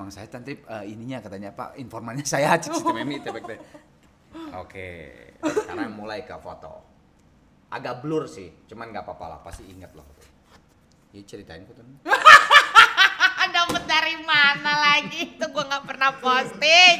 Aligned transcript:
emang 0.00 0.08
saya 0.08 0.24
nanti 0.32 0.56
eh, 0.56 0.84
ininya 0.88 1.20
katanya 1.20 1.52
Pak 1.52 1.76
informannya 1.76 2.24
saya 2.24 2.56
sistem 2.64 2.96
ini 3.04 3.20
tepek 3.20 3.44
teh. 3.44 3.60
Oke, 4.56 4.88
sekarang 5.44 5.92
mulai 5.92 6.24
ke 6.24 6.32
foto. 6.40 6.88
Agak 7.68 8.00
blur 8.00 8.24
sih, 8.24 8.48
cuman 8.64 8.88
nggak 8.88 9.04
apa-apa 9.04 9.26
lah, 9.36 9.38
pasti 9.44 9.68
ingat 9.68 9.92
lah 9.92 10.00
foto. 10.00 10.24
Ya 11.12 11.20
ceritain 11.28 11.68
fotonya. 11.68 12.00
Dapat 13.50 13.82
dari 13.82 14.14
mana 14.22 14.72
lagi? 14.78 15.34
Itu 15.34 15.50
gua 15.50 15.66
nggak 15.66 15.84
pernah 15.84 16.10
posting. 16.22 16.96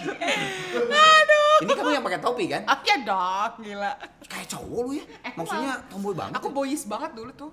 Aduh. 0.82 1.57
Ini 1.62 1.73
kamu 1.79 1.91
yang 1.95 2.05
pakai 2.05 2.21
topi 2.21 2.45
kan? 2.51 2.67
Ah, 2.67 2.82
ya 2.82 2.96
dong, 3.07 3.62
gila. 3.62 3.93
Kayak 4.27 4.46
cowok 4.59 4.80
lu 4.83 4.91
ya? 4.98 5.05
Eh, 5.25 5.33
Maksudnya 5.39 5.73
tomboy 5.87 6.11
banget. 6.11 6.42
Aku 6.42 6.51
boys 6.51 6.83
banget 6.91 7.14
dulu 7.14 7.30
tuh. 7.39 7.51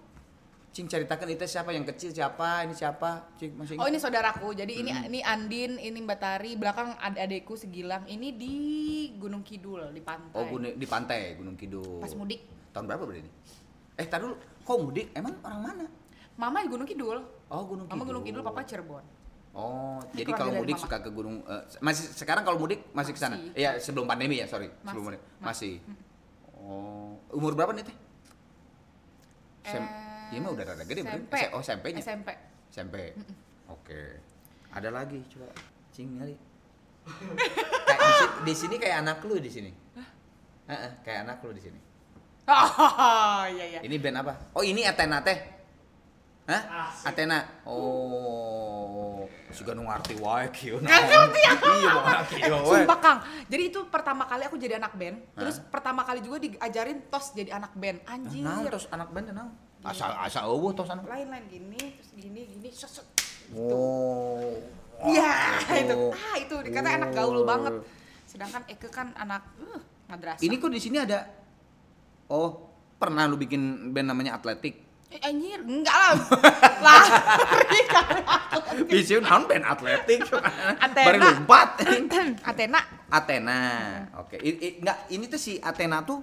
Cing 0.78 0.86
ceritakan 0.86 1.34
itu 1.34 1.42
siapa 1.50 1.74
yang 1.74 1.90
kecil 1.90 2.14
siapa, 2.14 2.62
ini 2.62 2.78
siapa? 2.78 3.34
Cing 3.34 3.58
masih 3.58 3.82
Oh 3.82 3.90
ingat? 3.90 3.90
ini 3.90 3.98
saudaraku. 3.98 4.54
Jadi 4.54 4.74
ini 4.78 4.94
ini 5.10 5.26
Andin, 5.26 5.82
ini 5.82 5.98
Mbak 6.06 6.20
Tari, 6.22 6.54
belakang 6.54 6.94
ad 7.02 7.18
adekku 7.18 7.58
segilang. 7.58 8.06
Ini 8.06 8.38
di 8.38 8.54
Gunung 9.18 9.42
Kidul 9.42 9.90
di 9.90 10.06
pantai. 10.06 10.38
Oh 10.38 10.46
gunung, 10.46 10.78
di 10.78 10.86
pantai 10.86 11.34
Gunung 11.34 11.58
Kidul. 11.58 11.98
Pas 11.98 12.14
mudik. 12.14 12.46
Tahun 12.78 12.86
berapa 12.86 13.10
berarti 13.10 13.26
ini? 13.26 13.32
Eh, 13.98 14.06
tar 14.06 14.22
dulu. 14.22 14.38
Kok 14.38 14.78
mudik? 14.86 15.10
Emang 15.18 15.34
orang 15.42 15.62
mana? 15.66 15.86
Mama 16.38 16.62
di 16.62 16.70
Gunung 16.70 16.86
Kidul. 16.86 17.26
Oh, 17.50 17.64
Gunung 17.66 17.90
Kidul. 17.90 17.98
Mama 17.98 18.04
Gunung 18.06 18.22
Kidul, 18.30 18.42
papa 18.46 18.62
Cirebon. 18.62 19.02
Oh, 19.58 19.98
Ini 20.14 20.22
jadi 20.22 20.32
kalau 20.38 20.62
mudik 20.62 20.78
mama. 20.78 20.84
suka 20.86 20.98
ke 21.02 21.10
gunung 21.10 21.42
eh, 21.42 21.64
masih 21.82 22.06
sekarang 22.14 22.46
kalau 22.46 22.62
mudik 22.62 22.86
masih 22.94 23.18
ke 23.18 23.20
sana. 23.26 23.42
Masih. 23.42 23.58
Iya, 23.58 23.82
sebelum 23.82 24.06
pandemi 24.06 24.38
ya, 24.38 24.46
sorry. 24.46 24.70
Sebelum 24.86 24.86
Masih. 24.86 25.02
mudik. 25.10 25.22
Masih. 25.42 25.74
Oh, 26.54 27.18
umur 27.34 27.58
berapa 27.58 27.74
nih, 27.74 27.82
Teh? 27.82 27.98
Eh, 29.74 30.07
Iya 30.28 30.40
mah 30.40 30.52
udah 30.52 30.66
rada 30.66 30.84
gede 30.84 31.02
berarti. 31.02 31.20
SMP. 31.20 31.34
Se- 31.36 31.52
Oh, 31.52 31.62
SMP-nya. 31.62 32.00
SMP. 32.00 32.30
SMP. 32.68 32.96
Oke. 33.68 34.02
Ada 34.70 34.90
lagi 34.90 35.20
coba 35.28 35.48
cing 35.90 36.14
nyari. 36.14 36.36
kayak 37.08 38.00
di, 38.00 38.14
sini, 38.14 38.36
di 38.44 38.54
sini 38.54 38.76
kayak 38.78 38.98
anak 39.02 39.18
lu 39.22 39.36
di 39.38 39.48
sini. 39.48 39.72
Heeh, 40.68 40.92
kayak 41.02 41.20
anak 41.24 41.38
lu 41.42 41.52
di 41.52 41.62
sini. 41.62 41.80
Oh, 42.46 43.44
iya 43.46 43.66
iya. 43.70 43.80
Ini 43.80 43.96
band 43.98 44.18
apa? 44.20 44.34
Oh, 44.52 44.64
ini 44.64 44.84
Athena 44.84 45.20
teh. 45.20 45.36
Hah? 46.48 46.96
Athena. 47.04 47.44
Oh, 47.68 49.28
suka 49.50 49.72
nu 49.72 49.84
ngarti 49.84 50.16
wae 50.16 50.48
kieu. 50.50 50.80
Nggak 50.80 51.02
ngerti 51.04 51.42
aku. 51.46 51.66
Iya, 51.74 51.90
mau 51.90 52.04
ngerti 52.06 52.36
wae. 52.42 52.68
sumpah 52.74 53.00
Kang. 53.00 53.20
Jadi 53.48 53.64
itu 53.66 53.80
pertama 53.88 54.24
kali 54.24 54.44
aku 54.44 54.56
jadi 54.56 54.76
anak 54.76 54.96
band. 54.96 55.18
Hah? 55.30 55.44
Terus 55.44 55.60
pertama 55.62 56.02
kali 56.04 56.20
juga 56.20 56.40
diajarin 56.40 57.04
tos 57.08 57.32
jadi 57.32 57.52
anak 57.54 57.72
band. 57.74 58.00
Anjir. 58.06 58.44
Nah, 58.44 58.64
terus 58.64 58.88
anak 58.88 59.12
band 59.12 59.28
naon? 59.30 59.52
Asa 59.88 60.06
asa 60.20 60.40
eueuh 60.44 60.76
tos 60.76 60.92
anak. 60.92 61.08
Lain-lain 61.08 61.48
gini, 61.48 61.80
terus 61.96 62.12
gini, 62.20 62.44
gini, 62.44 62.68
set, 62.76 62.92
set. 62.92 63.08
Oh. 63.56 64.52
Iya, 65.08 65.32
gitu. 65.64 65.80
itu. 65.80 65.98
Ah, 66.12 66.36
itu 66.36 66.56
dikata 66.68 66.90
anak 67.00 67.10
gaul 67.16 67.48
banget. 67.48 67.74
Sedangkan 68.28 68.68
Eke 68.68 68.92
kan 68.92 69.16
anak 69.16 69.48
uh, 69.64 69.80
madrasah. 70.12 70.44
Ini 70.44 70.60
kok 70.60 70.72
di 70.74 70.82
sini 70.84 71.00
ada 71.00 71.24
Oh, 72.28 72.76
pernah 73.00 73.24
lu 73.24 73.40
bikin 73.40 73.96
band 73.96 74.12
namanya 74.12 74.36
Atletik? 74.36 74.84
Eh, 75.08 75.24
anjir, 75.24 75.64
enggak 75.64 75.96
lah. 75.96 76.20
Aku. 78.60 78.84
Bisa 78.92 79.24
naon 79.24 79.48
band 79.48 79.64
Atletik? 79.64 80.28
Athena. 80.28 81.08
Bari 81.08 81.20
lompat. 81.24 81.70
Athena. 82.44 82.82
Athena. 83.08 83.60
Oke. 84.20 84.44
I- 84.44 84.84
enggak, 84.84 85.08
ini 85.08 85.32
tuh 85.32 85.40
si 85.40 85.56
Athena 85.64 86.04
tuh 86.04 86.20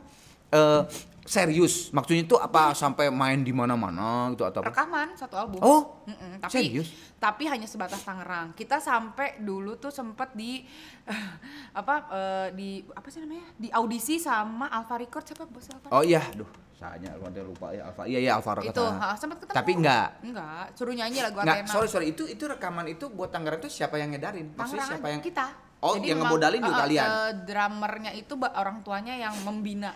eh 0.53 0.85
serius. 1.25 1.89
Maksudnya 1.91 2.25
tuh 2.29 2.39
apa 2.39 2.77
sampai 2.77 3.09
main 3.09 3.41
di 3.41 3.51
mana-mana 3.51 4.29
gitu 4.37 4.45
atau 4.45 4.61
apa? 4.61 4.71
Rekaman 4.71 5.17
satu 5.17 5.35
album. 5.41 5.59
Oh, 5.65 6.05
Mm-mm, 6.05 6.39
tapi 6.45 6.53
serius? 6.53 6.89
tapi 7.17 7.49
hanya 7.49 7.65
sebatas 7.65 8.05
Tangerang. 8.05 8.53
Kita 8.53 8.77
sampai 8.79 9.41
dulu 9.41 9.81
tuh 9.81 9.89
sempet 9.89 10.37
di 10.37 10.61
apa 11.81 11.95
eh, 12.13 12.49
di 12.53 12.69
apa 12.93 13.09
sih 13.09 13.25
namanya? 13.25 13.49
Di 13.57 13.69
audisi 13.73 14.21
sama 14.21 14.69
Alpha 14.69 15.01
Record 15.01 15.25
siapa 15.25 15.45
bos 15.49 15.65
Alpha? 15.73 15.89
Oh 15.91 16.05
iya, 16.05 16.21
aduh, 16.21 16.49
saya 16.77 17.17
lupa 17.17 17.29
lupa 17.41 17.67
ya 17.73 17.83
Alfa. 17.89 18.03
Iya 18.05 18.19
iya 18.21 18.31
Alfa 18.37 18.53
itu 18.61 18.69
Record. 18.69 18.93
ha, 19.01 19.17
sempet 19.17 19.37
ketemu. 19.41 19.57
Tapi 19.57 19.71
enggak. 19.81 20.09
Enggak, 20.21 20.65
suruh 20.77 20.95
nyanyi 20.95 21.19
lagu 21.25 21.41
Enggak, 21.41 21.67
sorry 21.73 21.89
sorry 21.89 22.07
itu 22.13 22.29
itu 22.29 22.45
rekaman 22.45 22.85
itu 22.93 23.09
buat 23.09 23.33
Tangerang 23.33 23.65
itu 23.65 23.73
siapa 23.73 23.97
yang 23.97 24.13
ngedarin? 24.13 24.53
Maksudnya 24.53 24.85
Tangerang 24.85 24.89
siapa 25.01 25.09
yang 25.09 25.23
kita. 25.25 25.47
Oh, 25.85 26.01
yang 26.01 26.17
memang, 26.17 26.33
ngemodalin 26.33 26.61
juga 26.65 26.73
eh, 26.73 26.77
eh, 26.77 26.81
kalian? 26.81 27.09
eh, 27.09 27.33
drummernya 27.45 28.13
itu 28.17 28.33
orang 28.41 28.81
tuanya 28.81 29.15
yang 29.21 29.37
membina. 29.45 29.93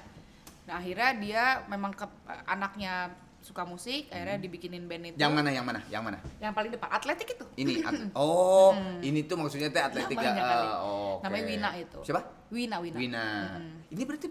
Nah, 0.69 0.77
akhirnya 0.77 1.11
dia 1.17 1.45
memang 1.65 1.97
ke, 1.97 2.05
anaknya 2.45 3.09
suka 3.41 3.65
musik, 3.65 4.13
akhirnya 4.13 4.37
dibikinin 4.37 4.85
band 4.85 5.09
itu. 5.09 5.17
Hmm. 5.17 5.25
Yang 5.25 5.33
mana 5.33 5.49
yang 5.49 5.65
mana? 5.65 5.81
Yang 5.89 6.03
mana? 6.05 6.19
Yang 6.37 6.53
paling 6.53 6.71
depan, 6.77 6.89
atletik 6.93 7.29
itu. 7.33 7.45
Ini 7.57 7.73
at- 7.89 8.13
oh, 8.21 8.77
ini 9.01 9.25
tuh 9.25 9.41
maksudnya 9.41 9.73
teh 9.73 9.81
atletik 9.81 10.21
ya. 10.21 10.37
Eh, 10.37 10.77
oh, 10.85 11.17
oke. 11.17 11.25
Namanya 11.25 11.45
Wina 11.49 11.71
itu. 11.81 11.99
Siapa? 12.05 12.21
Wina, 12.53 12.77
Wina. 12.85 12.97
Wina. 13.01 13.27
Mm-mm. 13.57 13.97
Ini 13.97 14.03
berarti 14.05 14.29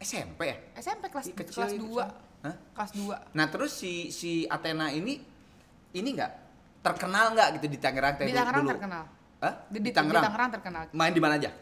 SMP 0.00 0.40
ya? 0.48 0.56
SMP 0.80 1.04
kelas 1.12 1.26
kecil 1.36 1.52
kelas 1.52 1.72
2. 1.76 2.48
Hah? 2.48 2.54
Kelas 2.80 2.90
2. 2.96 3.36
Nah, 3.36 3.46
terus 3.52 3.76
si 3.76 4.08
si 4.08 4.48
Athena 4.48 4.88
ini 4.88 5.20
ini 5.92 6.08
enggak 6.16 6.32
terkenal 6.80 7.36
nggak 7.36 7.60
gitu 7.60 7.66
di 7.68 7.78
Tangerang 7.80 8.16
Di 8.24 8.32
Tangerang 8.32 8.64
dulu? 8.64 8.72
terkenal. 8.72 9.04
Hah? 9.44 9.52
Di, 9.68 9.76
Di, 9.76 9.80
di, 9.84 9.90
Tangerang. 9.92 10.24
di 10.24 10.26
Tangerang 10.32 10.50
terkenal. 10.56 10.82
Main 10.96 11.12
di 11.12 11.20
mana 11.20 11.36
aja? 11.36 11.52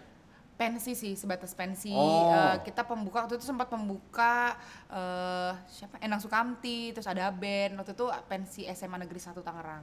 Pensi 0.62 0.94
sih, 0.94 1.18
sebatas 1.18 1.52
pensi. 1.52 1.90
Oh. 1.90 2.30
Eh, 2.30 2.62
kita 2.62 2.86
pembuka 2.86 3.26
waktu 3.26 3.34
itu 3.34 3.42
sempat 3.42 3.66
pembuka 3.66 4.54
eh 4.86 5.50
siapa? 5.66 5.98
Endang 5.98 6.22
Sukamti, 6.22 6.94
terus 6.94 7.04
ada 7.04 7.34
band. 7.34 7.74
Waktu 7.76 7.92
itu 7.92 8.06
pensi 8.24 8.62
SMA 8.68 8.94
Negeri 8.96 9.18
1 9.18 9.42
Tangerang. 9.42 9.82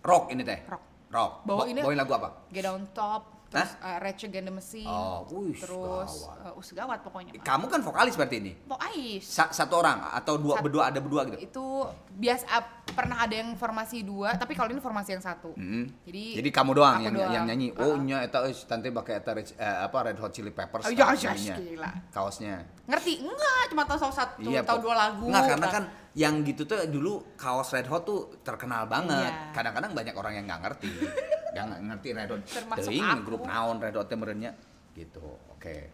Rock 0.00 0.32
ini 0.32 0.40
teh. 0.40 0.64
Rock. 0.64 0.82
Rock. 1.12 1.32
Bawa 1.44 1.60
Ba- 1.60 1.68
ini- 1.68 1.84
bawain 1.84 2.00
lagu 2.00 2.12
apa? 2.14 2.28
Get 2.48 2.64
Down 2.64 2.88
Top, 2.90 3.33
terus 3.54 3.72
uh, 3.78 3.98
Rage 3.98 4.22
Against 4.24 4.46
the 4.46 4.54
Machine. 4.54 4.90
Oh, 4.90 5.22
wih, 5.30 5.54
terus 5.54 6.12
gawat. 6.26 6.50
uh, 6.50 6.58
us 6.58 6.68
gawat 6.70 6.98
pokoknya. 7.00 7.30
Mah. 7.34 7.44
Kamu 7.44 7.64
kan 7.66 7.80
vokalis 7.80 8.14
berarti 8.14 8.36
ini. 8.38 8.52
Pok 8.58 8.80
Ais. 8.80 9.22
Sa- 9.22 9.48
satu 9.48 9.78
orang 9.78 10.10
atau 10.10 10.34
dua 10.34 10.58
Sat- 10.58 10.62
berdua 10.62 10.82
ada 10.90 10.98
berdua 10.98 11.22
gitu? 11.24 11.38
Itu 11.38 11.64
biasa 12.12 12.44
uh, 12.50 12.64
pernah 12.90 13.22
ada 13.22 13.34
yang 13.34 13.54
formasi 13.54 14.02
dua, 14.02 14.34
tapi 14.34 14.52
kalau 14.52 14.68
ini 14.68 14.82
formasi 14.82 15.14
yang 15.14 15.22
satu. 15.22 15.54
Mm. 15.54 15.86
Jadi 16.04 16.24
Jadi 16.42 16.48
kamu 16.50 16.70
doang 16.74 16.98
yang 17.00 17.14
doang. 17.14 17.32
yang 17.32 17.44
nyanyi. 17.46 17.70
Oh, 17.74 17.94
Ah. 17.94 17.98
nya 17.98 18.16
eta 18.20 18.42
euy 18.42 18.54
tante 18.66 18.90
pakai 18.90 19.22
eta 19.22 19.30
eh, 19.34 19.46
apa 19.82 19.96
Red 20.04 20.18
Hot 20.18 20.34
Chili 20.34 20.50
Peppers. 20.50 20.84
Oh, 20.84 20.92
iya, 20.92 21.06
kan 21.08 21.36
iya, 21.38 21.54
gila. 21.54 21.90
Kaosnya. 22.10 22.66
Ngerti? 22.84 23.24
Enggak, 23.24 23.62
cuma 23.72 23.82
tahu 23.86 23.98
satu, 24.02 24.42
tahu 24.42 24.44
Pok. 24.44 24.82
dua 24.82 24.94
lagu. 24.94 25.24
Nggak, 25.30 25.44
karena 25.56 25.68
kan 25.70 25.84
yang 26.14 26.46
gitu 26.46 26.62
tuh 26.62 26.78
dulu 26.86 27.34
kaos 27.34 27.74
Red 27.74 27.86
Hot 27.90 28.02
tuh 28.06 28.38
terkenal 28.42 28.86
banget. 28.86 29.30
Iya. 29.30 29.50
Kadang-kadang 29.50 29.90
banyak 29.94 30.14
orang 30.14 30.32
yang 30.38 30.44
nggak 30.46 30.60
ngerti. 30.62 30.90
yang 31.54 31.66
nggak 31.68 31.82
ngerti 31.84 32.08
Red 32.12 32.28
Hot. 32.28 32.42
Termasuk 32.44 32.90
aku. 32.92 33.22
grup 33.22 33.42
naon 33.44 33.76
Red 33.78 33.94
Hot 33.94 34.06
teh 34.06 34.14
merenya 34.14 34.50
gitu. 34.92 35.22
Oke. 35.48 35.88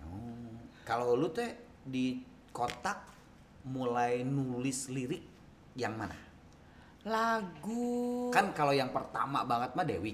Oh. 0.00 0.54
Kalau 0.82 1.12
lu 1.12 1.28
teh 1.28 1.52
di 1.82 2.20
kotak 2.48 3.00
mulai 3.64 4.20
nulis 4.20 4.88
lirik 4.88 5.24
yang 5.74 5.92
mana? 5.94 6.16
lagu 7.02 8.28
Kan 8.28 8.52
kalau 8.52 8.70
yang 8.70 8.90
pertama 8.90 9.40
banget 9.42 9.72
mah 9.72 9.82
Dewi. 9.82 10.12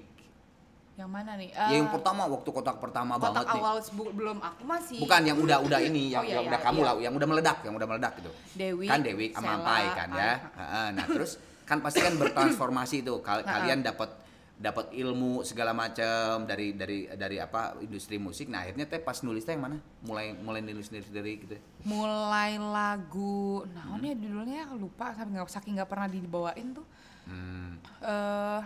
yang 0.94 1.11
mana 1.11 1.34
nih? 1.34 1.50
ya 1.50 1.75
yang 1.75 1.87
Eh, 1.87 1.91
pertama 1.91 2.22
waktu 2.25 2.47
kotak 2.47 2.78
pertama 2.78 3.19
kotak 3.19 3.34
banget 3.34 3.47
nih. 3.49 3.59
awal 3.59 3.76
sebu- 3.82 4.15
belum 4.15 4.38
aku 4.38 4.62
masih 4.62 5.03
Bukan 5.03 5.21
yang 5.25 5.34
udah 5.37 5.59
udah 5.59 5.81
ini 5.82 6.06
yang, 6.09 6.22
Oh, 6.22 6.25
iya, 6.25 6.38
yang 6.38 6.44
iya, 6.44 6.50
udah 6.55 6.61
kamu 6.62 6.78
iya. 6.78 6.87
lah, 6.87 6.94
yang 7.00 7.15
udah 7.15 7.28
meledak, 7.28 7.59
yang 7.61 7.75
udah 7.75 7.88
meledak 7.88 8.12
gitu. 8.15 8.31
Dewi, 8.55 8.87
kan 8.87 9.00
Dewi 9.03 9.26
sama 9.34 9.59
Ampai 9.59 9.84
kan 9.91 10.09
ya. 10.12 10.32
ah. 10.55 10.88
Nah, 10.93 11.06
terus 11.09 11.32
kan 11.65 11.82
pasti 11.82 11.99
kan 11.99 12.15
bertransformasi 12.15 13.03
itu. 13.03 13.15
Kal- 13.21 13.43
kalian 13.43 13.82
dapat 13.82 14.06
dapat 14.54 14.94
ilmu 14.94 15.42
segala 15.42 15.75
macam 15.75 16.47
dari 16.47 16.72
dari 16.72 17.10
dari 17.10 17.37
apa 17.37 17.75
industri 17.78 18.16
musik. 18.16 18.47
Nah, 18.47 18.62
akhirnya 18.62 18.87
teh 18.87 18.98
pas 18.98 19.19
nulis 19.20 19.42
teh 19.42 19.50
yang 19.50 19.66
mana? 19.66 19.78
Mulai 20.00 20.31
mulai 20.32 20.62
nulis 20.62 20.88
nulis 20.88 21.10
dari 21.10 21.38
gitu. 21.38 21.59
mulai 21.84 22.56
lagu 22.56 23.61
nah 23.69 23.99
ini 23.99 24.17
judulnya 24.17 24.73
lupa 24.73 25.12
saking 25.12 25.37
nggak 25.37 25.50
saking 25.50 25.73
nggak 25.76 25.84
pernah 25.87 26.08
dibawain 26.08 26.73
tuh 26.73 26.87
Hmm. 27.25 27.76
eh 28.00 28.61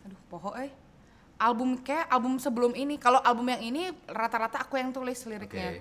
aduh 0.00 0.20
poho 0.28 0.52
eh 0.56 0.72
album 1.36 1.76
kayak 1.76 2.08
album 2.08 2.36
sebelum 2.36 2.72
ini 2.72 2.96
kalau 2.96 3.20
album 3.20 3.48
yang 3.48 3.60
ini 3.62 3.82
rata-rata 4.06 4.60
aku 4.60 4.76
yang 4.76 4.92
tulis 4.92 5.20
liriknya 5.24 5.80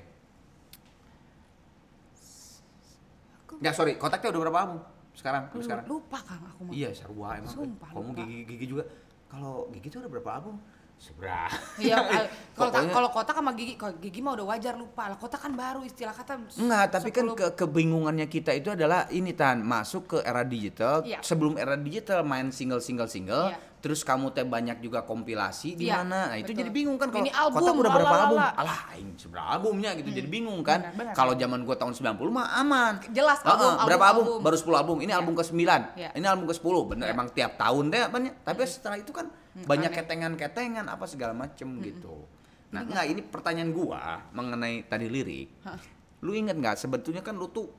Aku- 3.44 3.60
Nggak, 3.60 3.74
sorry, 3.74 3.94
kotaknya 3.96 4.30
udah 4.30 4.42
berapa 4.42 4.60
album? 4.62 4.80
Sekarang, 5.20 5.52
Lu- 5.52 5.60
sekarang. 5.60 5.84
lupa 5.86 6.18
kang 6.24 6.40
aku 6.42 6.62
mah 6.64 6.72
Iya, 6.72 6.90
sarua 6.96 7.36
emang. 7.36 7.52
Sumpah, 7.52 7.92
Kamu 7.92 8.02
lupa. 8.06 8.24
gigi 8.24 8.38
gigi 8.48 8.66
juga. 8.66 8.84
Kalau 9.28 9.68
gigi 9.70 9.88
tuh 9.90 10.00
udah 10.00 10.10
berapa 10.10 10.32
album? 10.34 10.56
Seberapa? 10.96 11.56
Iya, 11.78 11.96
kalau 12.56 12.72
kalau 12.90 13.10
kota 13.10 13.32
sama 13.32 13.52
gigi, 13.54 13.76
kalau 13.76 13.96
gigi 13.96 14.20
mah 14.20 14.36
udah 14.36 14.48
wajar 14.50 14.76
lupa 14.76 15.08
lah. 15.08 15.16
Kota 15.16 15.36
kan 15.36 15.52
baru 15.54 15.80
istilah 15.82 16.12
kata. 16.12 16.40
Enggak, 16.56 16.92
tapi 16.92 17.10
kan 17.10 17.24
10 17.26 17.36
ke 17.36 17.48
kebingungannya 17.54 18.28
kita 18.28 18.52
itu 18.52 18.68
adalah 18.70 19.08
ini 19.10 19.32
tan 19.32 19.60
masuk 19.62 20.08
ke 20.10 20.18
era 20.22 20.44
digital. 20.44 21.00
Iya. 21.02 21.20
Sebelum 21.20 21.56
era 21.56 21.76
digital 21.76 22.24
main 22.24 22.52
single 22.52 22.80
single 22.80 23.08
single, 23.08 23.48
Iya. 23.48 23.60
Terus 23.80 24.04
kamu 24.04 24.36
teh 24.36 24.44
banyak 24.44 24.84
juga 24.84 25.08
kompilasi 25.08 25.80
di 25.80 25.88
mana. 25.88 26.32
Nah, 26.32 26.36
itu 26.36 26.52
betul. 26.52 26.60
jadi 26.62 26.72
bingung 26.72 26.98
kan 27.00 27.08
kalau 27.08 27.24
album, 27.32 27.60
kota 27.64 27.72
udah 27.72 27.92
berapa 27.96 28.10
lalala. 28.12 28.24
album? 28.28 28.40
Alah, 28.60 28.80
aing 28.92 29.10
seberapa 29.16 29.48
albumnya 29.48 29.90
gitu. 29.96 30.10
Jadi 30.12 30.28
bingung 30.28 30.60
kan. 30.62 30.80
Kalau 31.16 31.34
zaman 31.40 31.64
gua 31.64 31.76
tahun 31.80 31.96
90 31.96 32.20
mah 32.28 32.48
aman. 32.60 32.94
Jelas, 33.16 33.40
Heeh, 33.40 33.50
album, 33.56 33.72
berapa 33.88 34.06
album, 34.06 34.24
album? 34.24 34.34
album. 34.36 34.46
Baru 34.46 34.56
10 34.60 34.76
album. 34.76 34.98
Ini 35.00 35.12
Iya. 35.12 35.18
album 35.24 35.34
ke-9. 35.40 35.64
Iya. 35.96 36.10
Ini 36.12 36.26
album 36.28 36.46
ke-10. 36.52 36.76
Bener 36.92 37.06
Iya. 37.08 37.14
emang 37.16 37.28
tiap 37.32 37.52
tahun 37.56 37.84
deh 37.88 38.02
apanya. 38.04 38.32
Tapi 38.44 38.62
setelah 38.68 38.98
itu 39.00 39.12
kan 39.16 39.26
banyak 39.64 39.92
aneh. 39.92 40.00
ketengan-ketengan 40.04 40.86
apa 40.88 41.06
segala 41.08 41.32
macem 41.32 41.68
gitu. 41.80 42.28
Nah, 42.70 42.84
enggak 42.86 43.06
ini 43.08 43.22
pertanyaan 43.24 43.72
gua 43.72 44.28
mengenai 44.36 44.86
tadi 44.86 45.08
lirik. 45.08 45.48
Hah. 45.64 45.80
Lu 46.20 46.36
inget 46.36 46.60
nggak 46.60 46.76
sebetulnya 46.76 47.24
kan 47.24 47.34
lu 47.40 47.48
tuh 47.48 47.72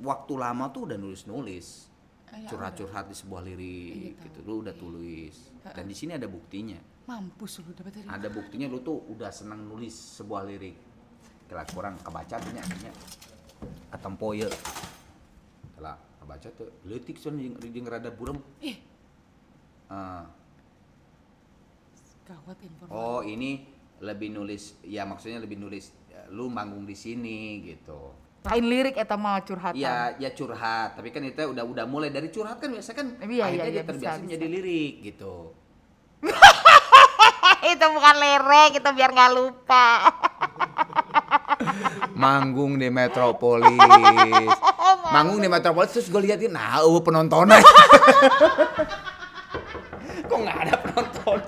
waktu 0.00 0.32
lama 0.38 0.70
tuh 0.72 0.88
udah 0.88 0.96
nulis-nulis 0.96 1.66
ya 1.68 1.87
curhat-curhat 2.46 3.04
di 3.04 3.14
sebuah 3.14 3.40
lirik 3.42 4.14
Iya, 4.14 4.24
gitu. 4.24 4.38
lu 4.42 4.60
udah 4.60 4.72
tulis. 4.72 5.36
Dan 5.62 5.84
di 5.84 5.94
sini 5.94 6.12
ada 6.12 6.24
buktinya. 6.24 6.78
Mampus 7.04 7.60
lu 7.60 7.72
dapat 7.72 7.92
dari 7.94 8.06
ada 8.06 8.28
buktinya 8.28 8.66
lu 8.66 8.78
tuh 8.78 9.00
udah 9.08 9.28
senang 9.28 9.62
nulis 9.62 9.92
sebuah 9.92 10.44
lirik. 10.44 10.76
Kira 11.44 11.64
kurang 11.66 11.96
kebaca 11.98 12.34
artinya 12.34 12.60
artinya 12.60 12.92
atempo 13.88 14.32
ya 14.32 14.48
lah 15.80 15.96
kebaca 16.20 16.48
tuh 16.52 16.68
letik 16.84 17.16
soalnya 17.16 17.48
jeung 17.64 17.88
rada 17.88 18.10
burem. 18.10 18.36
Ih, 18.60 18.76
Ah, 19.88 20.28
gawat 22.28 22.60
informasi. 22.60 22.92
oh 22.92 23.24
ini 23.24 23.64
lebih 24.04 24.28
nulis 24.28 24.76
ya 24.84 25.08
maksudnya 25.08 25.40
lebih 25.40 25.56
nulis 25.56 25.90
lu 26.28 26.52
manggung 26.52 26.84
di 26.84 26.92
sini 26.92 27.64
gitu 27.64 28.12
Lain 28.48 28.64
lirik 28.64 28.96
eta 28.96 29.16
mah 29.20 29.44
curhatan. 29.44 29.76
Iya, 29.76 30.16
ya 30.16 30.30
curhat. 30.32 30.96
Tapi 30.96 31.12
kan 31.12 31.20
itu 31.20 31.36
udah 31.36 31.64
udah 31.68 31.84
mulai 31.84 32.08
dari 32.08 32.32
curhat 32.32 32.56
kan 32.56 32.72
biasa 32.72 32.96
kan 32.96 33.20
Iya, 33.20 33.44
akhirnya 33.44 33.68
iya, 33.68 33.74
dia 33.76 33.76
iya, 33.76 33.84
terbiasa 33.84 34.16
bisa, 34.16 34.24
menjadi 34.24 34.46
lirik 34.48 34.94
gitu. 35.04 35.52
itu 37.72 37.86
bukan 37.92 38.16
lerek, 38.16 38.70
itu 38.80 38.88
biar 38.96 39.10
nggak 39.12 39.32
lupa. 39.36 39.86
Manggung 42.22 42.80
di 42.80 42.88
Metropolis. 42.88 43.76
Manggung 45.14 45.38
di 45.44 45.48
Metropolis 45.52 45.92
terus 45.92 46.08
gue 46.08 46.20
liatin, 46.24 46.56
nah, 46.56 46.80
uh, 46.80 47.00
penontonnya. 47.04 47.60
Kok 50.24 50.38
nggak 50.40 50.58
ada 50.66 50.74
penonton? 50.82 51.38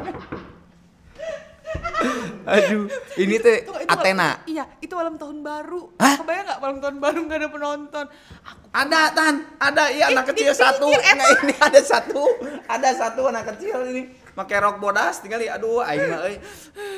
Aduh, 2.50 2.90
ini 3.20 3.36
teh 3.38 3.62
Athena. 3.86 4.42
Iya, 4.48 4.64
malam 5.00 5.16
tahun 5.16 5.38
baru. 5.40 5.80
Hah? 5.96 6.14
Kebayang 6.20 6.44
nggak 6.44 6.60
malam 6.60 6.76
tahun 6.84 6.96
baru 7.00 7.18
nggak 7.24 7.38
ada 7.40 7.48
penonton? 7.48 8.06
Aku 8.44 8.62
Ada 8.70 9.00
tan, 9.16 9.34
ada 9.56 9.84
iya 9.88 10.12
anak 10.12 10.28
kecil 10.30 10.52
satu. 10.52 10.92
Nggak 10.92 11.28
ini 11.40 11.54
ada 11.56 11.80
satu, 11.80 12.22
ada 12.68 12.90
satu 12.92 13.20
anak 13.32 13.44
kecil 13.56 13.80
ini 13.88 14.02
pakai 14.30 14.62
rok 14.62 14.78
bodas 14.78 15.18
tinggal 15.24 15.40
aduh 15.42 15.82
aing 15.82 16.04
mah 16.06 16.20
euy. 16.28 16.36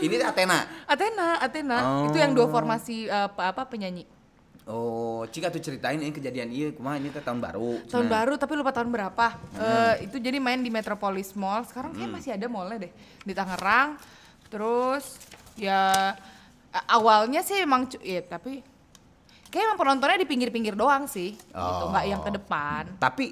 Ini 0.02 0.14
Athena. 0.20 0.58
Athena, 0.84 1.38
Athena. 1.38 1.78
Oh. 1.80 2.10
Itu 2.10 2.18
yang 2.18 2.34
dua 2.34 2.50
formasi 2.50 3.06
eh, 3.06 3.26
apa, 3.30 3.54
apa 3.54 3.62
penyanyi. 3.70 4.04
Oh, 4.62 5.26
Cika 5.26 5.50
tuh 5.50 5.58
ceritain 5.58 5.98
ini 5.98 6.14
kejadian 6.14 6.46
iya 6.54 6.70
kumaha 6.70 6.94
ini 6.98 7.10
tahun 7.10 7.42
baru. 7.42 7.82
Tahun 7.90 8.06
Cenah. 8.06 8.14
baru 8.14 8.34
tapi 8.38 8.52
lupa 8.54 8.70
tahun 8.70 8.94
berapa. 8.94 9.26
Eh, 9.58 9.94
itu 10.06 10.22
jadi 10.22 10.38
main 10.38 10.58
di 10.62 10.70
Metropolis 10.70 11.34
Mall. 11.34 11.66
Sekarang 11.66 11.94
kayak 11.94 12.10
Hmm. 12.10 12.14
masih 12.18 12.30
ada 12.34 12.46
mallnya 12.46 12.86
deh 12.86 12.92
di 13.26 13.32
Tangerang. 13.34 13.98
Terus 14.46 15.18
ya 15.58 16.14
awalnya 16.88 17.40
sih 17.40 17.58
emang 17.58 17.84
ya, 17.98 18.22
tapi 18.22 18.64
kayak 19.46 19.64
emang 19.66 19.78
penontonnya 19.78 20.16
di 20.16 20.24
pinggir-pinggir 20.24 20.72
doang 20.72 21.04
sih. 21.04 21.36
Gitu, 21.36 21.52
Oh. 21.54 21.88
nggak 21.88 22.04
yang 22.06 22.20
ke 22.20 22.30
depan. 22.32 22.82
Tapi 22.96 23.26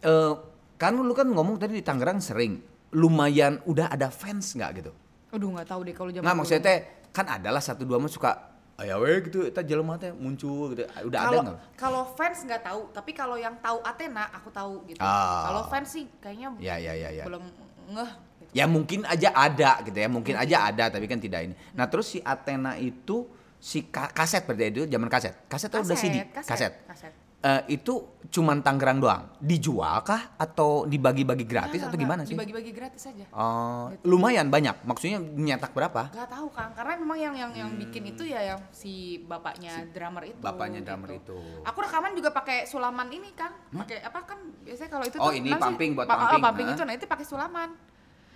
eh 0.00 0.32
kan 0.76 0.92
lu 0.92 1.12
kan 1.12 1.24
ngomong 1.24 1.56
tadi 1.56 1.74
di 1.74 1.82
Tangerang 1.82 2.18
sering 2.18 2.58
lumayan 2.92 3.62
udah 3.64 3.88
ada 3.88 4.08
fans 4.08 4.52
nggak 4.52 4.70
gitu? 4.78 4.92
Aduh 5.30 5.48
nggak 5.50 5.64
tahu 5.64 5.80
deh 5.82 5.92
kalau 5.92 6.10
zaman 6.10 6.22
Nggak 6.22 6.36
maksudnya 6.36 6.62
teh 6.62 6.78
kan 7.08 7.26
adalah 7.30 7.60
satu 7.60 7.82
dua 7.82 7.96
mah 7.96 8.08
suka 8.08 8.30
aya 8.74 8.96
we 8.96 9.08
gitu 9.22 9.42
eta 9.42 9.62
jelema 9.62 9.96
teh 9.96 10.10
muncul 10.10 10.72
gitu. 10.72 10.84
Udah 10.84 11.18
ada 11.18 11.28
kalau 11.30 11.42
nggak? 11.46 11.58
kalau 11.78 12.02
fans 12.12 12.38
nggak 12.42 12.62
tahu 12.62 12.80
tapi 12.90 13.10
kalau 13.12 13.36
yang 13.36 13.56
tahu 13.58 13.78
Athena 13.80 14.28
aku 14.28 14.48
tahu 14.50 14.84
gitu 14.84 14.98
Ah. 14.98 15.46
kalau 15.46 15.62
fans 15.66 15.88
sih 15.88 16.04
kayaknya 16.18 16.52
Ya 16.58 16.76
ya 16.76 16.92
ya 16.92 17.08
ya. 17.14 17.24
belum 17.24 17.40
ngeh 17.88 18.10
gitu. 18.12 18.31
Ya 18.52 18.64
mungkin 18.66 19.02
aja 19.04 19.32
ada 19.32 19.80
gitu 19.80 19.96
ya, 19.96 20.08
mungkin 20.08 20.36
aja 20.36 20.68
ada 20.68 20.84
tapi 20.88 21.04
kan 21.04 21.16
tidak 21.16 21.40
ini. 21.42 21.54
Nah, 21.72 21.88
terus 21.88 22.04
si 22.06 22.18
Athena 22.20 22.76
itu 22.76 23.24
si 23.56 23.86
ka- 23.86 24.10
kaset 24.10 24.44
berarti 24.44 24.68
itu 24.70 24.82
zaman 24.86 25.08
kaset. 25.08 25.32
Kaset 25.46 25.68
atau 25.68 25.80
udah 25.80 25.96
CD? 25.96 26.16
kaset 26.30 26.72
kaset 26.84 27.12
Eh, 27.42 27.74
itu 27.74 27.98
cuman 28.30 28.62
Tangerang 28.62 29.02
doang. 29.02 29.26
Dijual 29.36 29.98
kah 30.02 30.30
atau 30.38 30.86
dibagi-bagi 30.86 31.42
gratis 31.42 31.74
Nggak, 31.74 31.90
atau 31.90 31.98
gimana 31.98 32.22
sih? 32.22 32.38
dibagi-bagi 32.38 32.70
gratis 32.70 33.02
aja 33.04 33.26
Oh, 33.32 33.90
lumayan 34.04 34.46
banyak. 34.46 34.78
Maksudnya 34.80 35.18
nyetak 35.18 35.74
berapa? 35.74 36.06
nggak 36.06 36.30
tahu 36.30 36.46
kang 36.54 36.70
karena 36.70 36.94
memang 36.94 37.18
yang 37.18 37.34
yang 37.34 37.50
yang 37.52 37.70
bikin 37.74 38.14
itu 38.14 38.22
ya 38.22 38.46
yang 38.46 38.60
si 38.70 38.92
bapaknya 39.26 39.74
drummer 39.90 40.22
itu 40.24 40.38
bapaknya 40.38 40.86
drummer 40.86 41.08
gitu. 41.10 41.34
itu. 41.34 41.66
aku 41.66 41.78
rekaman 41.82 42.14
juga 42.14 42.30
pakai 42.30 42.62
sulaman 42.62 43.10
ini 43.10 43.34
kang 43.34 43.50
pakai 43.74 43.98
apa 44.02 44.22
kan 44.22 44.38
biasanya 44.62 44.90
kalau 44.92 45.04
itu 45.04 45.16
Oh, 45.18 45.26
tuh 45.26 45.34
ini 45.34 45.50
pumping 45.52 45.90
buat 45.92 46.06
pumping, 46.06 46.38
pumping 46.38 46.66
ah. 46.68 46.74
itu 46.74 46.82
nah 46.84 46.94
itu 46.94 47.06
pakai 47.06 47.26
sulaman 47.26 47.68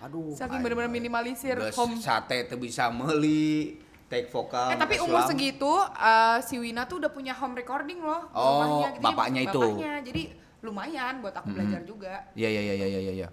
Aduh. 0.03 0.37
Saking 0.37 0.61
mah. 0.61 0.89
minimalisir 0.89 1.57
home. 1.73 1.97
sate 1.97 2.45
teu 2.45 2.61
bisa 2.61 2.93
meuli, 2.93 3.81
take 4.07 4.29
vokal. 4.29 4.73
Eh 4.73 4.77
tapi 4.77 5.01
umur 5.01 5.25
segitu 5.25 5.73
eh, 5.97 6.39
si 6.45 6.61
Wina 6.61 6.85
tuh 6.85 7.01
udah 7.01 7.11
punya 7.11 7.33
home 7.33 7.57
recording 7.57 8.01
loh 8.01 8.29
Oh, 8.31 8.61
rumahnya. 8.61 8.89
Jadi 8.93 9.05
bapaknya 9.05 9.41
itu. 9.49 9.61
Bapaknya. 9.61 9.95
Jadi 10.05 10.23
lumayan 10.61 11.15
buat 11.23 11.33
aku 11.33 11.49
belajar 11.51 11.81
juga. 11.83 12.15
Iya 12.35 12.49
iya 12.51 12.63
iya 12.63 12.75
iya 12.75 12.87
iya 13.01 13.13
iya. 13.15 13.29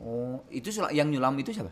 Oh, 0.00 0.40
itu 0.48 0.72
yang 0.90 1.12
nyulam 1.12 1.36
itu 1.36 1.52
siapa? 1.52 1.68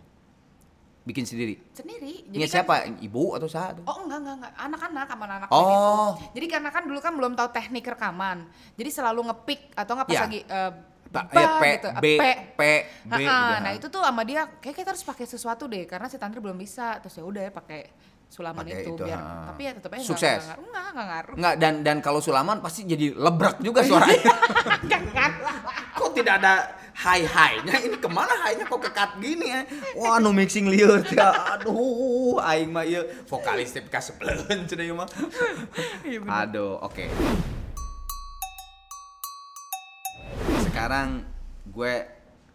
Bikin 1.09 1.25
sendiri. 1.25 1.57
Sendiri. 1.73 2.29
Ini 2.29 2.45
kan- 2.45 2.53
siapa? 2.53 2.75
Ibu 3.01 3.41
atau 3.41 3.49
siapa? 3.49 3.81
Oh 3.89 4.05
enggak 4.05 4.21
enggak 4.21 4.37
enggak 4.45 4.53
anak-anak 4.61 5.07
aman 5.09 5.31
anak 5.41 5.49
Oh. 5.49 6.13
Jadi 6.37 6.47
karena 6.47 6.69
kan 6.69 6.85
dulu 6.85 7.01
kan 7.01 7.17
belum 7.17 7.33
tahu 7.33 7.49
teknik 7.49 7.89
rekaman. 7.89 8.45
Jadi 8.77 8.91
selalu 8.93 9.33
ngepick 9.33 9.73
atau 9.73 9.97
nggak 9.97 10.05
pas 10.05 10.13
Ya. 10.13 10.23
lagi 10.29 10.41
eh, 10.45 10.71
Ba- 11.09 11.25
ba 11.25 11.41
ya, 11.41 11.49
P, 11.57 11.65
gitu, 11.73 11.89
B, 11.89 12.07
P. 12.15 12.25
P, 12.53 12.63
B, 13.03 13.13
gitu, 13.17 13.33
nah 13.33 13.65
ha. 13.65 13.73
itu 13.73 13.87
tuh 13.89 14.05
sama 14.05 14.23
dia 14.23 14.45
kayak 14.61 14.77
kita 14.77 14.89
harus 14.93 15.01
pakai 15.03 15.25
sesuatu 15.25 15.65
deh 15.65 15.89
karena 15.89 16.05
si 16.05 16.21
Tantri 16.21 16.37
belum 16.39 16.55
bisa 16.55 17.01
terus 17.01 17.17
ya 17.17 17.25
udah 17.25 17.49
ya 17.49 17.53
pakai 17.53 17.81
sulaman 18.29 18.61
Pakai 18.61 18.85
itu, 18.85 18.93
itu, 18.93 19.05
biar 19.09 19.17
ha. 19.17 19.49
tapi 19.49 19.63
ya 19.65 19.73
tetap 19.73 19.89
aja 19.89 19.99
nggak- 19.99 20.11
Sukses? 20.13 20.43
nggak 20.45 20.85
enggak 20.93 21.07
ngaruh 21.09 21.35
Enggak 21.41 21.55
dan 21.57 21.75
dan 21.81 21.97
kalau 21.99 22.21
sulaman 22.21 22.61
pasti 22.61 22.85
jadi 22.85 23.17
lebrak 23.17 23.57
juga 23.59 23.81
suaranya. 23.81 24.21
kok 25.99 26.11
tidak 26.13 26.35
ada 26.39 26.55
high 26.93 27.25
high-nya? 27.25 27.75
Ini 27.81 27.97
ke 27.97 28.09
mana 28.11 28.35
high-nya 28.45 28.69
kok 28.69 28.81
kekat 28.85 29.17
gini 29.19 29.49
ya? 29.49 29.63
Wah, 29.97 30.21
nu 30.21 30.31
mixing 30.31 30.69
lieur 30.69 31.01
teh. 31.01 31.17
Aduh, 31.17 32.37
aing 32.39 32.69
mah 32.69 32.85
ieu 32.85 33.01
vokalis 33.25 33.73
teh 33.73 33.83
ka 33.83 33.99
sepeleun 33.99 34.69
cenah 34.69 34.85
ieu 34.89 34.95
mah. 34.95 35.09
Iya. 36.05 36.21
Aduh, 36.45 36.77
oke. 36.79 37.09
Sekarang 40.79 41.27
gue 41.75 41.95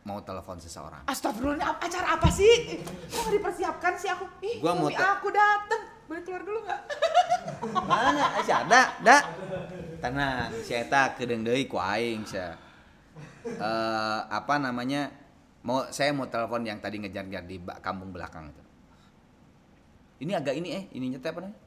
mau 0.07 0.23
telepon 0.23 0.55
seseorang. 0.55 1.03
Astagfirullah, 1.11 1.59
ini 1.59 1.65
acara 1.67 2.15
apa 2.15 2.31
sih? 2.31 2.79
Kok 3.11 3.19
nggak 3.19 3.33
dipersiapkan 3.35 3.93
sih 3.99 4.07
aku? 4.15 4.23
Ih, 4.39 4.63
Gua 4.63 4.79
mau 4.79 4.87
aku 4.87 5.27
dateng. 5.27 5.83
Boleh 6.07 6.23
keluar 6.23 6.43
dulu 6.47 6.63
nggak? 6.63 6.81
Mana? 7.91 8.39
Si 8.39 8.51
ada, 8.55 8.95
da. 9.03 9.17
Tenang, 9.99 10.55
si 10.63 10.71
eta 10.71 11.11
kedeung 11.19 11.43
deui 11.43 11.67
ku 11.67 11.75
aing 11.75 12.23
sia. 12.23 12.55
Eh, 13.43 14.19
apa 14.31 14.55
namanya? 14.55 15.11
Mau 15.67 15.83
saya 15.91 16.15
mau 16.15 16.23
telepon 16.31 16.63
yang 16.63 16.79
tadi 16.79 17.03
ngejar-ngejar 17.03 17.43
di 17.43 17.59
kampung 17.83 18.15
belakang 18.15 18.47
itu. 18.55 18.63
Ini 20.23 20.39
agak 20.39 20.55
ini 20.55 20.69
eh, 20.71 20.83
ininya 20.95 21.19
teh 21.19 21.27
apa 21.27 21.43
namanya? 21.43 21.59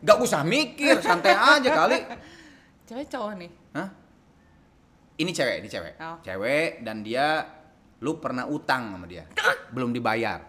Gak 0.00 0.16
usah 0.16 0.48
mikir, 0.48 0.96
santai 1.04 1.36
aja 1.36 1.68
kali. 1.68 2.00
Cewek 2.88 3.04
cowok 3.12 3.36
nih. 3.36 3.52
Hah? 3.76 3.99
Ini 5.20 5.36
cewek, 5.36 5.56
ini 5.60 5.68
cewek. 5.68 5.94
Oh. 6.00 6.16
Cewek 6.24 6.80
dan 6.80 7.04
dia 7.04 7.44
lu 8.00 8.16
pernah 8.16 8.48
utang 8.48 8.96
sama 8.96 9.04
dia. 9.04 9.28
Belum 9.68 9.92
dibayar. 9.92 10.40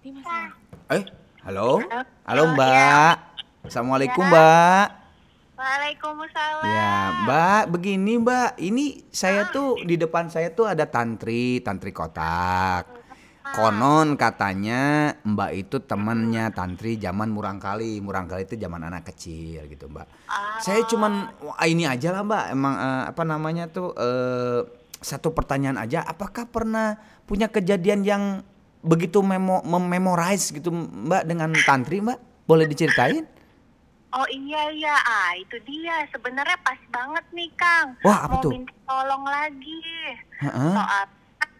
Ini 0.00 0.16
masalah. 0.16 0.56
Eh, 0.88 1.04
halo? 1.44 1.84
Halo, 2.24 2.42
Oh, 2.48 2.48
Mbak. 2.56 3.16
Assalamualaikum, 3.68 4.24
Mbak. 4.24 4.86
Waalaikumsalam. 5.52 6.64
Ya, 6.64 6.96
Mbak, 7.28 7.62
begini 7.76 8.16
Mbak, 8.24 8.50
ini 8.56 9.04
saya 9.12 9.52
tuh 9.52 9.84
di 9.84 10.00
depan 10.00 10.32
saya 10.32 10.56
tuh 10.56 10.72
ada 10.72 10.88
tantri, 10.88 11.60
tantri 11.60 11.92
kotak. 11.92 12.88
Konon 13.54 14.18
katanya 14.18 15.14
Mbak 15.22 15.50
itu 15.54 15.76
temannya 15.84 16.50
tantri 16.50 16.98
zaman 16.98 17.30
murang 17.30 17.62
kali, 17.62 18.02
murang 18.02 18.26
kali 18.26 18.48
itu 18.48 18.58
zaman 18.58 18.82
anak 18.82 19.12
kecil 19.12 19.70
gitu 19.70 19.86
Mbak. 19.86 20.06
Saya 20.64 20.82
cuman 20.88 21.30
wah, 21.44 21.62
ini 21.68 21.86
aja 21.86 22.10
lah 22.10 22.26
Mbak, 22.26 22.44
emang 22.50 22.74
eh, 22.74 23.04
apa 23.12 23.22
namanya 23.22 23.70
tuh 23.70 23.94
eh, 23.94 24.66
satu 24.98 25.30
pertanyaan 25.30 25.78
aja, 25.78 26.02
apakah 26.02 26.48
pernah 26.50 26.98
punya 27.28 27.46
kejadian 27.46 28.02
yang 28.02 28.22
begitu 28.82 29.22
memo 29.22 29.62
memorize 29.66 30.50
gitu 30.50 30.72
Mbak 30.74 31.22
dengan 31.28 31.50
tantri 31.62 32.02
Mbak? 32.02 32.48
Boleh 32.48 32.66
diceritain? 32.66 33.26
Oh 34.16 34.28
iya 34.32 34.72
iya, 34.72 34.94
ah 34.96 35.36
itu 35.36 35.60
dia. 35.68 36.08
Sebenarnya 36.08 36.56
pas 36.64 36.78
banget 36.88 37.24
nih 37.36 37.50
Kang. 37.58 38.00
Wah, 38.00 38.24
apa 38.24 38.40
Mau 38.40 38.44
tuh? 38.48 38.50
minta 38.54 38.72
tolong 38.88 39.24
lagi. 39.28 39.82
Heeh. 40.40 40.72
Soal 40.72 41.04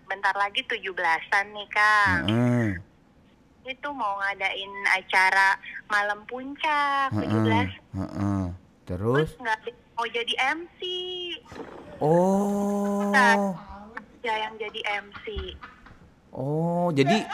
bentar 0.07 0.33
lagi 0.33 0.63
17-an 0.63 1.47
nih, 1.51 1.69
Kang. 1.69 2.21
Heeh. 2.25 2.67
Itu 3.67 3.91
mau 3.91 4.15
ngadain 4.17 4.73
acara 4.89 5.59
malam 5.87 6.23
puncak 6.25 7.11
Heeh. 7.13 7.67
17. 7.67 7.99
Heeh. 7.99 8.43
Terus 8.87 9.27
Terus? 9.29 9.31
nggak 9.37 9.59
mau 9.93 10.07
jadi 10.07 10.33
MC. 10.55 10.81
Oh. 11.99 13.11
Ya 14.23 14.35
yang 14.41 14.55
jadi 14.57 14.81
MC. 15.01 15.27
Oh, 16.31 16.91
jadi 16.91 17.27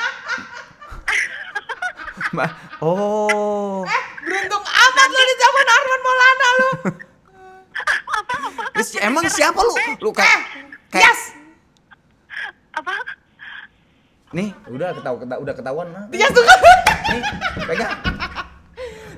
Ma- 2.33 2.55
Oh. 2.79 3.85
Beruntung 4.25 4.65
amat 4.65 5.09
lu 5.11 5.21
di 5.21 5.35
zaman 5.37 5.67
Arman 5.69 6.01
Maulana 6.01 6.49
lu. 6.55 6.71
Terus 8.73 8.89
emang 8.99 9.25
siapa 9.27 9.59
lu? 9.59 9.75
Lu 10.01 10.11
kayak 10.11 10.41
kayak 10.89 11.05
Yes. 11.05 11.21
Nih, 14.33 14.49
udah 14.65 14.97
ketawa, 14.97 15.17
ketawa 15.21 15.39
udah 15.45 15.55
ketahuan 15.55 15.87
nah. 15.93 16.05
Yes 16.09 16.33
tuh. 16.33 16.41
Nih, 16.41 17.23
pegang. 17.69 17.93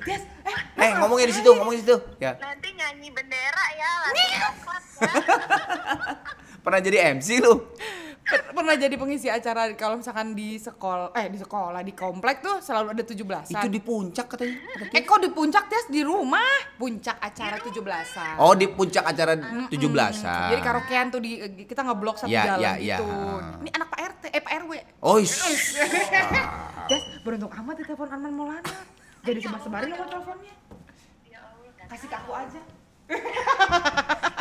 Yes. 0.03 0.21
Eh, 0.43 0.55
Eh, 0.75 0.91
ngomongnya 0.99 1.27
di 1.31 1.35
situ, 1.39 1.49
ngomongnya 1.55 1.79
di 1.79 1.83
situ. 1.87 1.97
Ya. 2.19 2.35
Nanti 2.35 2.67
nyanyi 2.75 3.09
bendera 3.15 3.65
ya, 3.79 3.89
lagu 4.03 4.19
coklat 4.19 4.83
ya. 4.83 4.99
Pernah 6.67 6.79
jadi 6.83 6.97
MC 7.15 7.39
lu? 7.39 7.53
Per- 8.25 8.51
pernah 8.51 8.73
jadi 8.73 8.95
pengisi 8.95 9.29
acara 9.29 9.69
kalau 9.73 10.01
misalkan 10.01 10.33
di 10.33 10.57
sekolah 10.57 11.13
eh 11.13 11.29
di 11.29 11.37
sekolah 11.37 11.79
di 11.79 11.93
komplek 11.93 12.41
tuh 12.41 12.57
selalu 12.59 12.91
ada 12.91 13.03
17-an. 13.05 13.53
Itu 13.53 13.69
di 13.69 13.79
puncak 13.79 14.25
katanya. 14.27 14.57
kata 14.57 14.83
dia. 14.83 14.97
Eh 14.97 15.01
kok 15.05 15.19
di 15.21 15.29
puncak 15.29 15.63
Tes 15.65 15.85
di 15.87 16.01
rumah? 16.01 16.49
Puncak 16.75 17.21
acara 17.21 17.55
17-an. 17.61 18.35
Oh, 18.37 18.51
di 18.51 18.65
puncak 18.67 19.05
acara 19.05 19.37
17-an. 19.69 20.49
Jadi 20.51 20.61
karaokean 20.61 21.05
tuh 21.07 21.21
di 21.21 21.31
kita 21.63 21.81
ngeblok 21.81 22.17
satu 22.17 22.33
Ya, 22.33 22.43
jalan 22.51 22.61
ya, 22.61 22.73
ya. 22.75 22.97
gitu. 22.97 23.07
Ini 23.61 23.69
anak 23.71 23.87
Pak 23.87 23.99
RT, 24.01 24.23
eh 24.29 24.41
Pak 24.41 24.53
RW. 24.65 24.71
Oh, 24.99 25.15
is. 25.15 25.33
Des, 26.85 27.03
beruntung 27.23 27.53
amat 27.53 27.75
di 27.77 27.83
telepon 27.85 28.09
Arman 28.09 28.33
Maulana. 28.33 28.73
Jadi 29.21 29.39
sebar-sebarin 29.41 29.89
nomor 29.89 30.05
teleponnya. 30.05 30.53
Kasih 31.85 32.09
ke 32.09 32.17
aku 32.17 32.33
aja. 32.33 32.61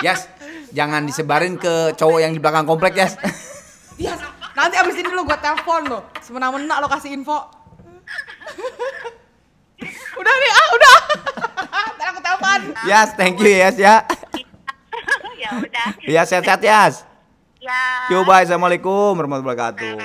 Yas, 0.00 0.24
jangan 0.72 1.04
disebarin 1.04 1.60
ke 1.60 1.92
cowok 1.94 2.20
yang 2.20 2.32
di 2.32 2.40
belakang 2.40 2.64
komplek, 2.64 2.96
Yas. 2.96 3.16
Yes, 3.94 4.18
nanti 4.58 4.74
abis 4.74 4.94
ini 4.98 5.10
lu 5.14 5.22
gua 5.22 5.38
telepon 5.38 5.86
lo. 5.86 6.00
Semena-mena 6.18 6.82
lo 6.82 6.90
kasih 6.90 7.14
info. 7.14 7.34
udah 10.20 10.34
nih, 10.34 10.50
ah 10.50 10.68
udah. 10.74 10.96
Ntar 11.94 12.06
aku 12.10 12.20
telepon. 12.20 12.60
Yas, 12.90 13.10
thank 13.14 13.38
you 13.38 13.54
Yas 13.54 13.78
ya. 13.78 14.02
ya 15.42 15.50
udah. 15.62 15.88
Ya 16.02 16.22
sehat-sehat 16.26 16.60
Yas. 16.62 17.06
Ya. 17.62 18.10
Coba 18.12 18.42
Assalamualaikum 18.42 19.14
warahmatullahi 19.14 19.56
wabarakatuh. 19.56 19.98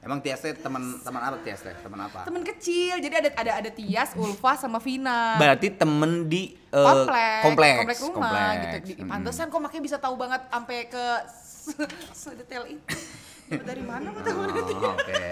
Emang 0.00 0.16
Tias 0.24 0.40
teh 0.40 0.56
teman 0.56 0.96
teman 1.04 1.20
apa 1.20 1.36
Tias 1.44 1.60
teh? 1.60 1.76
Teman 1.76 2.00
apa? 2.00 2.24
Temen 2.24 2.40
kecil, 2.40 3.04
jadi 3.04 3.20
ada 3.20 3.28
ada 3.36 3.52
ada 3.60 3.70
Tias, 3.70 4.16
Ulfa 4.16 4.56
sama 4.56 4.80
Vina. 4.80 5.36
Berarti 5.36 5.76
temen 5.76 6.24
di 6.24 6.56
eh, 6.56 6.72
komplek, 6.72 7.40
kompleks, 7.44 7.78
komplek 7.84 7.98
rumah 8.08 8.32
kompleks. 8.32 8.80
gitu. 8.80 8.96
Di. 8.96 9.04
Pantesan 9.04 9.46
kok 9.52 9.60
makanya 9.60 9.84
bisa 9.84 9.96
tahu 10.00 10.16
banget 10.16 10.40
sampai 10.48 10.88
ke 10.88 11.04
sedetail 12.12 12.64
itu. 12.68 12.84
Dari 13.50 13.82
mana 13.82 14.10
berarti? 14.10 14.30
Oh, 14.30 14.94
Oke. 14.94 15.22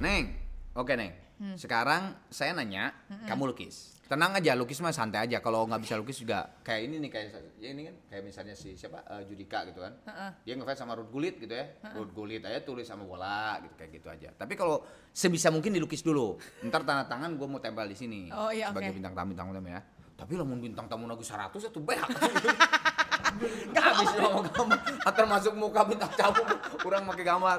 Neng, 0.00 0.24
oke 0.72 0.92
Neng. 0.96 1.12
Hmm. 1.36 1.56
Sekarang 1.56 2.16
saya 2.28 2.52
nanya, 2.52 2.92
kamu 3.24 3.52
lukis. 3.52 3.96
Tenang 4.06 4.34
aja, 4.34 4.52
lukis 4.52 4.82
mah 4.82 4.90
santai 4.90 5.22
aja. 5.22 5.38
Kalau 5.38 5.64
nggak 5.64 5.80
bisa 5.80 5.94
lukis 5.94 6.18
juga 6.18 6.50
kayak 6.60 6.82
ini 6.82 6.98
nih 6.98 7.10
kayak 7.10 7.26
ya 7.56 7.68
ini 7.70 7.82
kan 7.86 7.94
kayak 8.10 8.22
misalnya 8.26 8.52
si 8.52 8.74
siapa 8.74 8.98
Eh, 9.06 9.22
Judika 9.24 9.62
gitu 9.64 9.78
kan. 9.78 9.94
Heeh. 10.02 10.30
Dia 10.42 10.54
ngefans 10.58 10.78
sama 10.78 10.98
Ruth 10.98 11.08
Gullit 11.08 11.38
gitu 11.38 11.54
ya. 11.54 11.64
Ruth 11.94 12.10
Gullit 12.10 12.42
aja 12.42 12.58
tulis 12.60 12.84
sama 12.84 13.06
bola 13.06 13.62
gitu 13.62 13.72
kayak 13.72 13.90
gitu 13.94 14.08
aja. 14.10 14.28
Tapi 14.34 14.52
kalau 14.52 14.82
sebisa 15.08 15.48
mungkin 15.48 15.70
dilukis 15.70 16.02
dulu. 16.02 16.36
Ntar 16.60 16.82
tanda 16.82 17.06
tangan 17.06 17.38
gue 17.38 17.46
mau 17.46 17.62
tempel 17.62 17.86
di 17.86 17.96
sini 17.96 18.20
Oh, 18.30 18.50
iya, 18.50 18.68
sebagai 18.68 18.90
oke. 18.90 18.96
bintang 18.98 19.14
tamu 19.14 19.28
bintang 19.30 19.48
tamu 19.54 19.68
ya. 19.70 19.80
Tapi 20.20 20.32
mau 20.36 20.52
bintang 20.54 20.84
tamu 20.84 21.08
lagu 21.08 21.24
100 21.24 21.48
itu 21.56 21.80
beak. 21.80 21.96
Gak 23.72 23.84
habis 23.84 24.10
mau 24.20 24.44
gambar. 24.44 24.78
Atau 25.00 25.24
masuk 25.24 25.52
muka 25.56 25.80
bintang 25.82 26.12
tamu 26.12 26.44
kurang 26.76 27.08
pakai 27.08 27.24
gambar. 27.24 27.58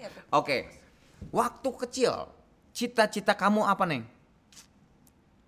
Ya. 0.00 0.08
Oke. 0.32 0.64
Waktu 1.28 1.68
kecil, 1.84 2.14
cita-cita 2.72 3.36
kamu 3.36 3.68
apa, 3.68 3.84
Neng? 3.84 4.08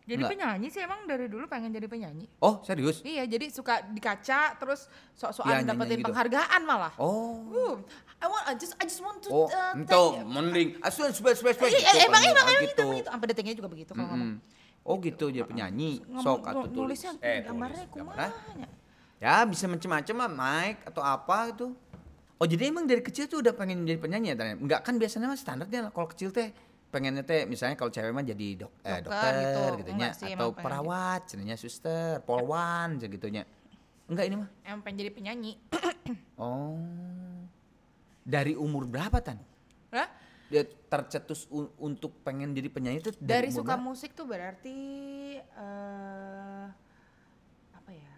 Jadi 0.03 0.19
Nggak. 0.19 0.33
penyanyi 0.35 0.67
sih 0.67 0.83
emang 0.83 1.07
dari 1.07 1.31
dulu 1.31 1.47
pengen 1.47 1.71
jadi 1.71 1.87
penyanyi. 1.87 2.27
Oh, 2.43 2.59
serius? 2.61 3.01
Iya, 3.01 3.23
jadi 3.25 3.47
suka 3.49 3.87
di 3.87 4.03
kaca 4.03 4.59
terus 4.59 4.91
sok-sokan 5.15 5.63
nyanyi 5.63 5.69
dapetin 5.71 5.99
gitu. 6.03 6.07
penghargaan 6.11 6.63
malah. 6.67 6.93
Oh. 6.99 7.39
Uh, 7.49 7.75
I 8.19 8.27
want 8.27 8.45
I 8.45 8.55
just 8.59 8.75
I 8.77 8.85
just 8.85 8.99
want 8.99 9.23
to 9.23 9.31
Oh, 9.31 9.47
uh, 9.47 9.79
itu 9.79 9.87
thank- 9.89 10.27
mending. 10.27 10.69
Spes, 10.83 11.39
spes. 11.39 11.55
Iya, 11.57 11.71
Gitu, 11.87 12.11
emang 12.11 12.19
emang 12.21 12.47
gitu. 12.61 12.83
emang 12.83 12.99
gitu. 12.99 13.09
Sampai 13.09 13.27
detiknya 13.31 13.55
juga 13.55 13.71
begitu 13.71 13.95
kalau 13.95 14.11
ngomong. 14.11 14.43
Oh 14.83 14.99
gitu 14.99 15.31
jadi 15.31 15.47
penyanyi, 15.47 16.03
sok 16.19 16.43
atau 16.43 16.67
tulis. 16.67 16.99
nulisnya 16.99 17.13
Eh, 17.23 17.47
gambarnya 17.47 17.87
ah? 17.87 17.91
kumanya. 17.91 18.69
Ya 19.23 19.47
bisa 19.47 19.71
macam-macam 19.71 20.15
lah, 20.19 20.31
Mike 20.35 20.81
atau 20.91 21.03
apa 21.07 21.55
gitu. 21.55 21.67
Oh 22.43 22.47
jadi 22.51 22.75
emang 22.75 22.91
dari 22.91 22.99
kecil 22.99 23.31
tuh 23.31 23.39
udah 23.39 23.55
pengen 23.55 23.87
jadi 23.87 24.03
penyanyi 24.03 24.35
ya 24.35 24.37
ternyata? 24.37 24.59
Enggak 24.59 24.81
kan 24.83 24.99
biasanya 24.99 25.31
mah 25.31 25.39
standarnya 25.39 25.95
kalau 25.95 26.11
kecil 26.11 26.35
teh 26.35 26.51
pengennya 26.91 27.23
teh 27.23 27.47
misalnya 27.47 27.79
kalau 27.79 27.95
cewek 27.95 28.11
mah 28.11 28.27
jadi 28.27 28.67
dok, 28.67 28.73
eh, 28.83 28.99
Dokter 28.99 29.07
dokter, 29.07 29.39
gitu. 29.39 29.79
gitu 29.79 29.91
nya 29.95 30.11
Enggak 30.11 30.13
sih, 30.19 30.31
atau 30.35 30.49
perawat, 30.51 31.21
cenanya 31.31 31.55
suster, 31.55 32.19
polwan 32.27 32.99
segitunya. 32.99 33.47
Enggak 34.11 34.25
ini 34.27 34.35
mah. 34.43 34.49
Emang 34.67 34.83
pengen 34.83 35.07
jadi 35.07 35.11
penyanyi. 35.15 35.53
Oh. 36.35 36.83
Dari 38.27 38.59
umur 38.59 38.91
berapa 38.91 39.23
tan? 39.23 39.39
Hah? 39.95 40.11
Dia 40.53 40.63
tercetus 40.69 41.49
un- 41.49 41.73
untuk 41.81 42.21
pengen 42.21 42.53
jadi 42.53 42.69
penyanyi 42.69 43.01
itu 43.01 43.17
Dari 43.17 43.49
umur 43.49 43.57
suka 43.59 43.73
berapa? 43.73 43.81
musik 43.83 44.13
tuh 44.13 44.29
berarti 44.29 44.77
eh 45.41 46.67
apa 47.73 47.91
ya? 47.91 48.13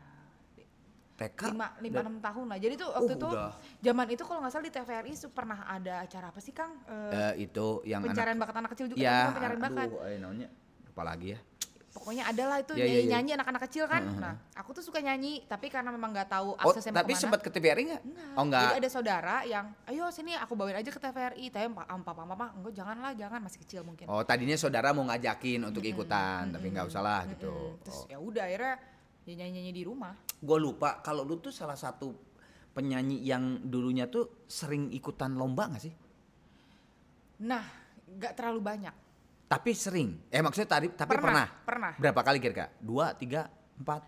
TK. 1.14 1.40
lima 1.46 1.70
lima 1.78 2.00
enam 2.02 2.18
tahun 2.18 2.46
lah. 2.50 2.58
Jadi 2.58 2.74
tuh 2.74 2.90
waktu 2.90 3.06
Oh, 3.06 3.18
itu 3.22 3.28
udah. 3.30 3.54
zaman 3.78 4.06
itu 4.10 4.22
kalau 4.26 4.42
nggak 4.42 4.50
salah 4.50 4.66
di 4.66 4.74
TVRI 4.74 5.12
pernah 5.30 5.58
ada 5.62 6.02
acara 6.02 6.26
apa 6.28 6.42
sih 6.42 6.50
Kang? 6.50 6.74
Eh, 6.84 7.14
Eh, 7.14 7.46
itu 7.46 7.66
yang 7.86 8.02
pencarian 8.02 8.34
anak 8.34 8.42
bakat 8.42 8.56
anak 8.58 8.70
kecil 8.74 8.86
juga 8.90 8.98
ya, 8.98 9.14
bukan 9.14 9.30
pencarian 9.30 9.62
bakat. 9.62 9.86
aduh, 9.86 10.18
namanya 10.18 10.48
lupa 10.84 11.02
lagi 11.06 11.26
ya. 11.30 11.38
Pokoknya 11.94 12.26
ada 12.26 12.44
lah 12.50 12.58
itu 12.58 12.74
Ya, 12.74 12.82
ya, 12.82 12.86
nyanyi, 12.90 13.06
ya. 13.06 13.10
nyanyi 13.14 13.30
anak-anak 13.38 13.62
kecil 13.70 13.86
kan. 13.86 14.02
Nah, 14.18 14.34
aku 14.58 14.74
tuh 14.74 14.82
suka 14.82 14.98
nyanyi, 14.98 15.46
tapi 15.46 15.70
karena 15.70 15.94
memang 15.94 16.10
nggak 16.10 16.26
tahu 16.26 16.58
Oh, 16.58 16.74
aksesnya 16.74 16.90
mau 16.90 17.06
tapi 17.06 17.14
sempat 17.14 17.38
ke 17.38 17.54
TVRI 17.54 17.82
enggak? 17.86 18.02
Enggak. 18.02 18.34
Oh, 18.34 18.42
enggak. 18.42 18.62
Jadi 18.66 18.76
ada 18.82 18.90
saudara 18.90 19.36
yang, 19.46 19.66
ayo 19.86 20.10
sini 20.10 20.34
aku 20.34 20.58
bawain 20.58 20.74
aja 20.74 20.90
ke 20.90 20.98
TVRI. 20.98 21.54
Tapi 21.54 21.70
pak 21.70 21.86
am 21.86 22.02
papa 22.02 22.26
mama, 22.26 22.50
enggak 22.50 22.74
jangan 22.74 22.98
lah, 22.98 23.14
jangan 23.14 23.38
masih 23.38 23.62
kecil 23.62 23.86
mungkin. 23.86 24.10
Oh, 24.10 24.26
tadinya 24.26 24.58
saudara 24.58 24.90
mau 24.90 25.06
ngajakin 25.06 25.70
untuk 25.70 25.86
ikutan, 25.86 26.50
tapi 26.50 26.66
nggak 26.74 26.90
usah 26.90 26.98
lah 26.98 27.22
gitu. 27.30 27.54
Hmm, 27.54 27.78
Terus 27.86 27.98
ya 28.10 28.18
udah 28.18 28.42
akhirnya 28.42 28.74
ya 29.24 29.32
nyanyi-nyanyi 29.38 29.72
di 29.72 29.82
rumah. 29.86 30.18
Gue 30.42 30.58
lupa 30.58 30.98
kalau 30.98 31.22
lu 31.22 31.38
tuh 31.38 31.54
salah 31.54 31.78
satu 31.78 32.10
penyanyi 32.74 33.22
yang 33.22 33.62
dulunya 33.70 34.10
tuh 34.10 34.42
sering 34.50 34.90
ikutan 34.90 35.38
lomba 35.38 35.70
nggak 35.70 35.82
sih? 35.86 35.94
Nah, 37.46 37.62
nggak 38.18 38.34
terlalu 38.34 38.60
banyak. 38.66 39.03
Tapi 39.44 39.70
sering. 39.76 40.16
Eh 40.32 40.40
maksudnya 40.40 40.68
tadi 40.68 40.86
tapi 40.90 41.14
Pernah, 41.14 41.28
pernah. 41.30 41.46
pernah. 41.68 41.92
Berapa 42.00 42.20
kali 42.24 42.38
kira-kira? 42.40 42.72
Dua, 42.80 43.12
tiga, 43.12 43.46
empat? 43.76 44.02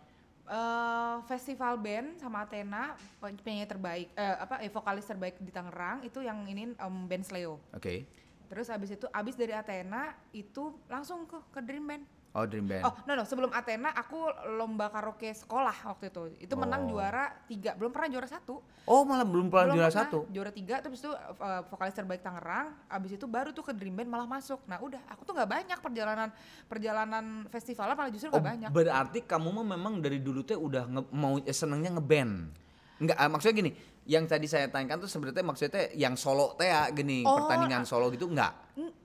Eh, 0.47 1.17
festival 1.27 1.75
band 1.75 2.23
sama 2.23 2.47
Athena 2.47 2.95
pen- 3.19 3.35
penyanyi 3.43 3.67
terbaik 3.67 4.09
eh, 4.15 4.37
apa 4.39 4.63
eh, 4.63 4.71
vokalis 4.71 5.03
terbaik 5.03 5.43
di 5.43 5.51
Tangerang 5.51 6.07
itu 6.07 6.23
yang 6.23 6.47
ini 6.47 6.71
em, 6.71 6.95
band 7.05 7.27
Sleo. 7.27 7.59
Oke. 7.75 8.07
Terus 8.47 8.71
abis 8.71 8.95
itu 8.95 9.11
abis 9.11 9.35
dari 9.35 9.51
Athena 9.51 10.15
itu 10.31 10.71
langsung 10.87 11.27
ke 11.27 11.35
ke 11.51 11.59
Dream 11.59 11.83
Band. 11.83 12.07
Oh, 12.37 12.45
Dream 12.45 12.69
Band. 12.69 12.85
Oh, 12.85 12.93
no 13.03 13.17
no, 13.17 13.25
sebelum 13.25 13.49
Athena 13.49 13.89
aku 13.91 14.29
lomba 14.53 14.87
karaoke 14.87 15.33
sekolah 15.33 15.73
waktu 15.87 16.13
itu. 16.13 16.23
Itu 16.39 16.55
menang 16.55 16.85
Oh. 16.85 16.89
juara 16.93 17.33
tiga, 17.45 17.73
belum 17.73 17.89
pernah 17.89 18.13
juara 18.13 18.29
satu. 18.29 18.61
Oh, 18.85 19.03
malah 19.03 19.25
belum 19.25 19.49
pernah 19.49 19.73
Belum 19.73 19.77
juara 19.79 19.89
pernah. 19.89 20.05
satu. 20.05 20.19
Juara 20.29 20.53
tiga, 20.53 20.79
terus 20.79 21.01
itu 21.01 21.09
uh, 21.09 21.33
vokalis 21.67 21.97
terbaik 21.97 22.21
Tangerang. 22.21 22.77
Abis 22.87 23.17
itu 23.17 23.25
baru 23.25 23.51
tuh 23.51 23.65
ke 23.65 23.73
Dream 23.73 23.97
Band 23.97 24.07
malah 24.07 24.29
masuk. 24.29 24.61
Nah 24.65 24.77
udah, 24.79 25.01
aku 25.09 25.25
tuh 25.25 25.33
nggak 25.33 25.49
banyak 25.51 25.79
perjalanan 25.81 26.29
perjalanan 26.67 27.25
festivalnya 27.49 27.97
malah 27.97 28.11
justru 28.11 28.29
Oh, 28.29 28.37
nggak 28.37 28.47
banyak. 28.47 28.69
berarti 28.71 29.19
kamu 29.23 29.49
mah 29.55 29.67
memang 29.73 29.95
dari 29.99 30.19
dulu 30.19 30.43
teh 30.43 30.55
udah 30.55 30.85
nge- 30.85 31.11
mau 31.11 31.39
eh, 31.39 31.51
senengnya 31.51 31.89
ngeband. 31.91 32.53
Enggak, 32.97 33.17
ah, 33.17 33.29
maksudnya 33.29 33.57
gini, 33.59 33.71
yang 34.05 34.25
tadi 34.25 34.45
saya 34.45 34.69
tanyakan 34.69 34.97
tuh 34.99 35.09
sebenarnya 35.09 35.41
maksudnya 35.43 35.89
yang 35.93 36.13
solo 36.15 36.53
teh 36.55 36.65
ya 36.65 36.85
gini, 36.91 37.21
Oh, 37.23 37.33
pertandingan 37.39 37.83
solo 37.83 38.09
gitu 38.09 38.29
enggak? 38.29 38.53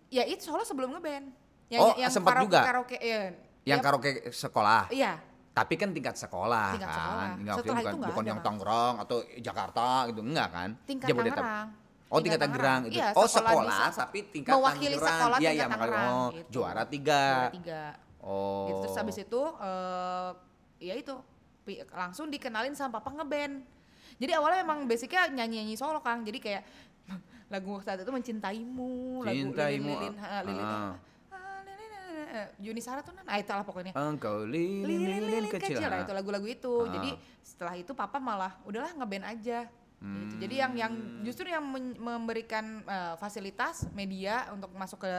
Ya 0.07 0.23
itu 0.23 0.43
solo 0.45 0.61
sebelum 0.61 0.91
ngeband. 0.91 1.31
Oh, 1.79 1.93
sempet 2.09 2.31
karaoke, 2.33 2.45
juga? 2.49 2.59
Karaoke, 2.65 2.97
iya. 2.99 3.21
Yang 3.63 3.79
Ya, 3.79 3.85
karaoke 3.85 4.11
sekolah. 4.33 4.81
Iya. 4.91 5.13
Tapi 5.51 5.73
kan 5.75 5.89
tingkat 5.91 6.15
sekolah 6.15 6.67
Tingkat 6.75 6.87
kan. 6.87 6.97
sekolah. 6.97 7.27
Enggak, 7.35 7.55
Setelah 7.59 7.75
bukan, 7.75 7.93
itu 7.93 8.07
bukan 8.07 8.23
yang 8.25 8.39
Kak. 8.39 8.45
Tangerang 8.47 8.95
atau 8.99 9.17
Jakarta 9.37 9.85
gitu, 10.09 10.21
enggak 10.23 10.47
kan? 10.51 10.69
Tingkat. 10.83 11.07
Tangerang. 11.11 11.67
Oh, 12.11 12.19
tingkat 12.19 12.39
Tangerang 12.39 12.81
itu. 12.87 12.99
Iya, 12.99 13.07
oh, 13.15 13.27
sekolah 13.27 13.87
se- 13.87 13.99
tapi 14.03 14.19
tingkat 14.27 14.51
mewakili 14.51 14.95
Tangerang. 14.95 15.15
sekolah 15.15 15.37
Iya, 15.37 15.49
tingkat 15.51 15.69
makanya 15.69 15.91
Tangerang, 15.91 16.11
oh, 16.11 16.27
gitu. 16.31 16.49
juara 16.51 16.83
tiga. 16.87 17.23
Juara 17.23 17.51
tiga. 17.55 17.81
Oh. 18.21 18.67
Gitu. 18.67 18.77
Terus 18.83 18.95
habis 18.95 19.17
itu 19.17 19.41
eh 19.59 20.29
ya 20.81 20.93
itu 20.97 21.13
langsung 21.93 22.27
dikenalin 22.27 22.73
sama 22.73 22.97
papa 22.97 23.13
ngeband 23.13 23.61
jadi 24.17 24.41
awalnya 24.41 24.65
emang 24.65 24.89
basicnya 24.89 25.29
nyanyi 25.29 25.61
nyanyi 25.61 25.75
solo 25.77 26.01
kang 26.01 26.25
jadi 26.25 26.41
kayak 26.41 26.63
lagu 27.53 27.77
saat 27.85 28.01
itu 28.01 28.09
mencintaimu 28.09 29.21
lagu 29.21 29.53
Cintaimu, 29.53 29.93
lilin 29.93 30.09
lilin 30.09 30.09
lilin 30.09 30.13
ah. 30.17 30.25
Ah, 30.25 30.41
lilin, 30.41 30.57
lilin, 30.57 30.65
eh, 30.65 30.91
Yuni 32.57 32.79
Sara 32.79 32.99
tuh 32.99 33.11
nah 33.13 33.35
itulah 33.35 33.61
pokoknya 33.61 33.91
Engkau 33.91 34.43
lilin 34.43 34.85
lilin 34.85 35.21
lilin 35.21 35.45
kecil. 35.47 35.77
nah, 35.79 35.99
ah. 35.99 36.03
itu 36.03 36.11
lagu-lagu 36.11 36.47
itu 36.47 36.73
Ah. 36.83 36.91
jadi 36.91 37.09
setelah 37.41 37.73
itu 37.75 37.91
papa 37.91 38.17
malah 38.17 38.55
udahlah 38.63 38.91
ngeband 38.93 39.25
aja 39.25 39.67
gitu. 40.01 40.35
jadi 40.39 40.55
yang 40.65 40.73
yang 40.75 40.93
Hmm. 40.93 41.21
justru 41.21 41.45
yang 41.45 41.61
memberikan 41.97 42.81
eh, 42.83 43.13
fasilitas 43.15 43.85
media 43.91 44.49
untuk 44.49 44.73
masuk 44.73 45.01
ke 45.01 45.11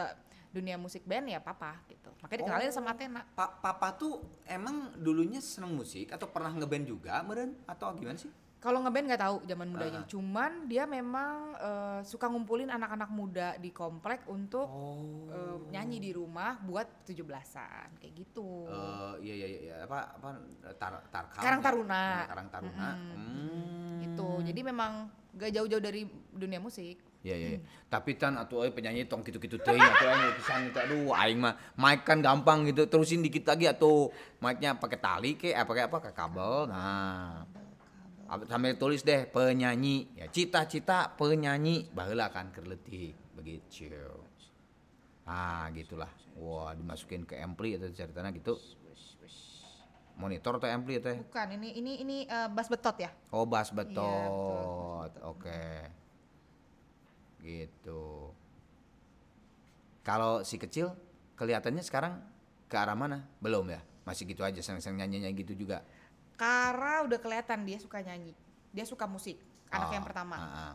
dunia 0.50 0.76
musik 0.76 1.00
band 1.02 1.26
ya 1.26 1.40
papa 1.40 1.80
gitu 1.86 2.12
makanya 2.20 2.44
dikenalin 2.44 2.68
Oh. 2.68 2.74
sama 2.74 2.92
Athena 2.92 3.22
Pa- 3.32 3.56
papa 3.56 3.88
tuh 3.92 4.20
emang 4.44 4.92
dulunya 4.94 5.40
seneng 5.40 5.72
musik 5.72 6.10
atau 6.10 6.26
pernah 6.26 6.52
ngeband 6.52 6.84
juga 6.84 7.22
meren 7.22 7.56
atau 7.64 7.88
gimana 7.94 8.16
sih? 8.16 8.28
Kalau 8.62 8.78
ngeband 8.78 9.10
nggak 9.10 9.22
tahu 9.26 9.36
zaman 9.42 9.68
mudanya, 9.74 10.00
Ah. 10.00 10.06
cuman 10.06 10.70
dia 10.70 10.86
memang 10.86 11.50
eh, 11.58 12.00
suka 12.06 12.30
ngumpulin 12.30 12.70
anak-anak 12.70 13.10
muda 13.10 13.58
di 13.58 13.74
komplek 13.74 14.22
untuk 14.30 14.70
Oh. 14.70 15.26
eh, 15.34 15.58
nyanyi 15.74 15.98
di 15.98 16.10
rumah 16.14 16.62
buat 16.62 17.02
17-an 17.02 17.98
kayak 17.98 18.14
gitu. 18.14 18.70
Eh, 18.70 19.14
iya 19.26 19.34
iya 19.34 19.46
iya 19.50 19.74
apa 19.82 20.14
apa 20.14 20.28
tar, 20.78 20.94
Karang 21.34 21.58
ya? 21.58 21.66
Taruna. 21.66 21.90
Nah, 21.90 22.26
Karang 22.30 22.48
Taruna. 22.54 22.90
Hmm. 22.94 23.98
Gitu. 23.98 24.28
Jadi 24.46 24.60
memang 24.62 25.10
gak 25.34 25.50
jauh-jauh 25.50 25.82
dari 25.82 26.06
dunia 26.30 26.62
musik. 26.62 27.02
Iya 27.22 27.34
iya. 27.38 27.48
iya. 27.54 27.60
Tapi 27.86 28.18
tan 28.18 28.34
atuh 28.34 28.66
euy 28.66 28.74
penyanyi 28.74 29.06
tong 29.06 29.22
kitu-kitu 29.22 29.54
teuing 29.58 29.78
atuh 29.78 30.06
aing 30.06 30.22
lukisan 30.34 30.60
itu 30.70 30.78
aduh 30.78 31.14
aing 31.14 31.38
mah 31.38 31.54
mic 31.78 32.02
kan 32.02 32.18
gampang 32.18 32.66
gitu 32.66 32.90
terusin 32.90 33.22
dikit 33.22 33.46
lagi 33.46 33.70
atuh 33.70 34.10
mic-nya 34.42 34.74
pakai 34.74 34.98
tali 34.98 35.30
ke 35.38 35.54
apa 35.54 35.66
pakai 35.66 35.82
apa 35.86 35.96
ke 35.98 36.10
kabel. 36.10 36.66
Nah. 36.66 37.46
Sambil 38.32 38.80
tulis 38.80 39.04
deh 39.04 39.28
penyanyi 39.28 40.08
ya 40.16 40.24
cita-cita 40.32 41.12
penyanyi 41.20 41.92
baheula 41.92 42.32
kan 42.32 42.48
keur 42.48 42.64
leutik 42.64 43.12
begitu. 43.36 43.92
Ah 45.28 45.68
gitulah. 45.76 46.08
Wah 46.40 46.72
dimasukin 46.72 47.28
ke 47.28 47.36
ampli 47.36 47.76
atau 47.76 47.92
ceritanya 47.92 48.32
gitu. 48.32 48.56
Monitor 50.16 50.60
atau 50.60 50.68
ampli 50.68 51.00
teh? 51.00 51.20
Bukan, 51.24 51.56
ini 51.56 51.76
ini 51.76 51.92
ini 52.04 52.16
bass 52.52 52.72
betot 52.72 52.96
ya. 53.00 53.12
Oh 53.32 53.44
bass 53.44 53.68
Iya, 53.68 53.84
betot. 53.84 55.10
Oke. 55.28 55.64
Gitu. 57.44 58.32
Kalau 60.04 60.40
si 60.40 60.56
kecil 60.56 60.92
kelihatannya 61.36 61.84
sekarang 61.84 62.20
ke 62.68 62.76
arah 62.80 62.96
mana? 62.96 63.28
Belum 63.44 63.68
ya? 63.68 63.80
Masih 64.08 64.24
gitu 64.24 64.40
aja 64.40 64.60
seneng-seneng 64.60 65.04
nyanyi-nyanyi 65.04 65.36
gitu 65.44 65.64
juga. 65.64 65.84
Kara 66.34 67.02
udah 67.02 67.18
kelihatan 67.18 67.62
dia 67.62 67.78
suka 67.78 68.00
nyanyi. 68.00 68.32
Dia 68.70 68.84
suka 68.84 69.04
musik. 69.04 69.36
Anak 69.68 69.88
Ah, 69.88 69.94
yang 69.94 70.04
pertama. 70.04 70.34
ah, 70.34 70.44
ah. 70.44 70.74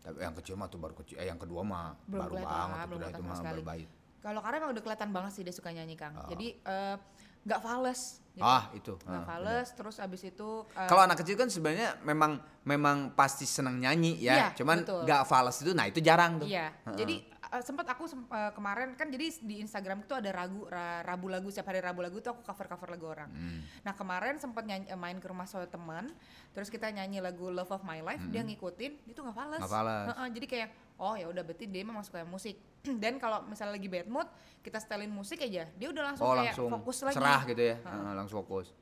Tapi 0.00 0.20
yang 0.20 0.34
kecil 0.34 0.54
mah 0.54 0.68
tuh 0.68 0.76
baru 0.76 0.94
kecil. 0.94 1.16
Eh 1.16 1.26
yang 1.26 1.38
kedua 1.38 1.62
mah 1.62 1.96
Belum 2.04 2.28
baru 2.28 2.34
banget 2.38 2.86
belum 2.86 3.00
itu 3.08 3.22
mah 3.22 3.36
sekali. 3.36 3.50
baru 3.50 3.62
bayi. 3.64 3.84
Kalau 4.20 4.40
Kara 4.40 4.54
emang 4.56 4.72
udah 4.72 4.82
kelihatan 4.82 5.10
banget 5.10 5.30
sih 5.32 5.42
dia 5.42 5.52
suka 5.52 5.70
nyanyi, 5.70 5.94
Kang. 5.94 6.12
Ah. 6.14 6.26
Jadi 6.26 6.46
eh, 6.56 6.96
nggak 7.42 7.60
fales. 7.60 8.00
Jadi, 8.34 8.42
Ah 8.42 8.66
itu. 8.72 8.98
nggak 8.98 9.22
ah, 9.22 9.26
fales, 9.28 9.68
terus 9.70 9.96
abis 9.96 10.22
itu 10.24 10.48
eh, 10.74 10.88
Kalau 10.88 11.00
anak 11.00 11.22
kecil 11.22 11.36
kan 11.36 11.46
sebenarnya 11.46 12.02
memang 12.02 12.36
memang 12.64 13.14
pasti 13.14 13.44
senang 13.44 13.78
nyanyi 13.78 14.18
ya, 14.18 14.34
Iya, 14.34 14.46
cuman 14.58 14.82
betul. 14.82 15.00
nggak 15.06 15.22
fals 15.22 15.56
itu, 15.60 15.70
nah 15.70 15.86
itu 15.86 16.00
jarang 16.00 16.42
tuh. 16.42 16.48
Iya. 16.48 16.74
Heeh. 16.82 16.96
Jadi 16.98 17.16
uh, 17.54 17.62
sempat 17.62 17.86
aku 17.86 18.04
sem- 18.04 18.26
uh, 18.26 18.50
kemarin 18.50 18.92
kan 18.92 19.06
jadi 19.06 19.30
di 19.38 19.62
Instagram 19.62 20.02
itu 20.02 20.10
ada 20.12 20.26
ragu 20.28 20.66
ra- 20.66 21.00
rabu 21.00 21.30
lagu 21.30 21.46
setiap 21.46 21.70
hari 21.70 21.78
rabu 21.78 22.02
lagu 22.02 22.18
tuh 22.18 22.34
aku 22.34 22.42
cover 22.42 22.66
cover 22.66 22.88
lagu 22.90 23.06
orang. 23.06 23.30
Hmm. 23.30 23.62
Nah 23.86 23.94
kemarin 23.94 24.42
sempat 24.42 24.66
nyanyi 24.66 24.90
uh, 24.90 24.98
main 24.98 25.16
ke 25.16 25.26
rumah 25.26 25.46
saudara 25.46 25.70
teman, 25.70 26.10
terus 26.50 26.66
kita 26.66 26.90
nyanyi 26.90 27.22
lagu 27.22 27.46
Love 27.48 27.70
of 27.70 27.86
My 27.86 28.02
Life, 28.02 28.26
dia 28.28 28.42
ngikutin, 28.42 29.06
itu 29.06 29.18
nggak 29.18 29.32
fales. 29.32 29.54
Hmm. 29.54 29.62
Nggak 29.62 29.72
fales. 29.72 30.04
Heeh, 30.10 30.28
jadi 30.34 30.46
kayak 30.46 30.68
oh 30.94 31.14
ya 31.14 31.26
udah 31.26 31.42
berarti 31.42 31.64
dia 31.64 31.82
memang 31.82 32.02
suka 32.02 32.26
musik. 32.26 32.58
Dan 33.02 33.16
kalau 33.16 33.46
misalnya 33.46 33.78
lagi 33.78 33.86
bad 33.86 34.10
mood, 34.10 34.26
kita 34.60 34.82
setelin 34.82 35.08
musik 35.08 35.38
aja, 35.38 35.70
dia 35.70 35.88
udah 35.88 36.02
langsung 36.10 36.26
Oh 36.26 36.34
kayak 36.34 36.50
langsung 36.50 36.70
fokus 36.74 36.96
lagi. 37.02 37.16
serah 37.16 37.40
gitu 37.46 37.62
ya, 37.62 37.76
Heeh, 37.78 38.12
langsung 38.12 38.38
fokus. 38.42 38.74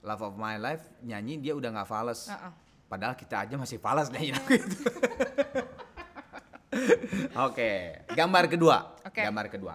Love 0.00 0.22
of 0.22 0.34
my 0.34 0.54
life 0.56 0.86
nyanyi 1.02 1.36
dia 1.36 1.52
udah 1.52 1.68
nggak 1.72 1.88
fales. 1.88 2.26
Heeh. 2.26 2.52
Padahal 2.86 3.18
kita 3.18 3.42
aja 3.42 3.54
masih 3.58 3.82
fales 3.82 4.06
nyanyi 4.08 4.30
lagu 4.32 4.50
itu. 4.54 4.78
Oke, 7.46 8.04
gambar 8.12 8.44
kedua. 8.50 8.76
Oke. 9.04 9.22
Gambar 9.22 9.46
kedua. 9.50 9.74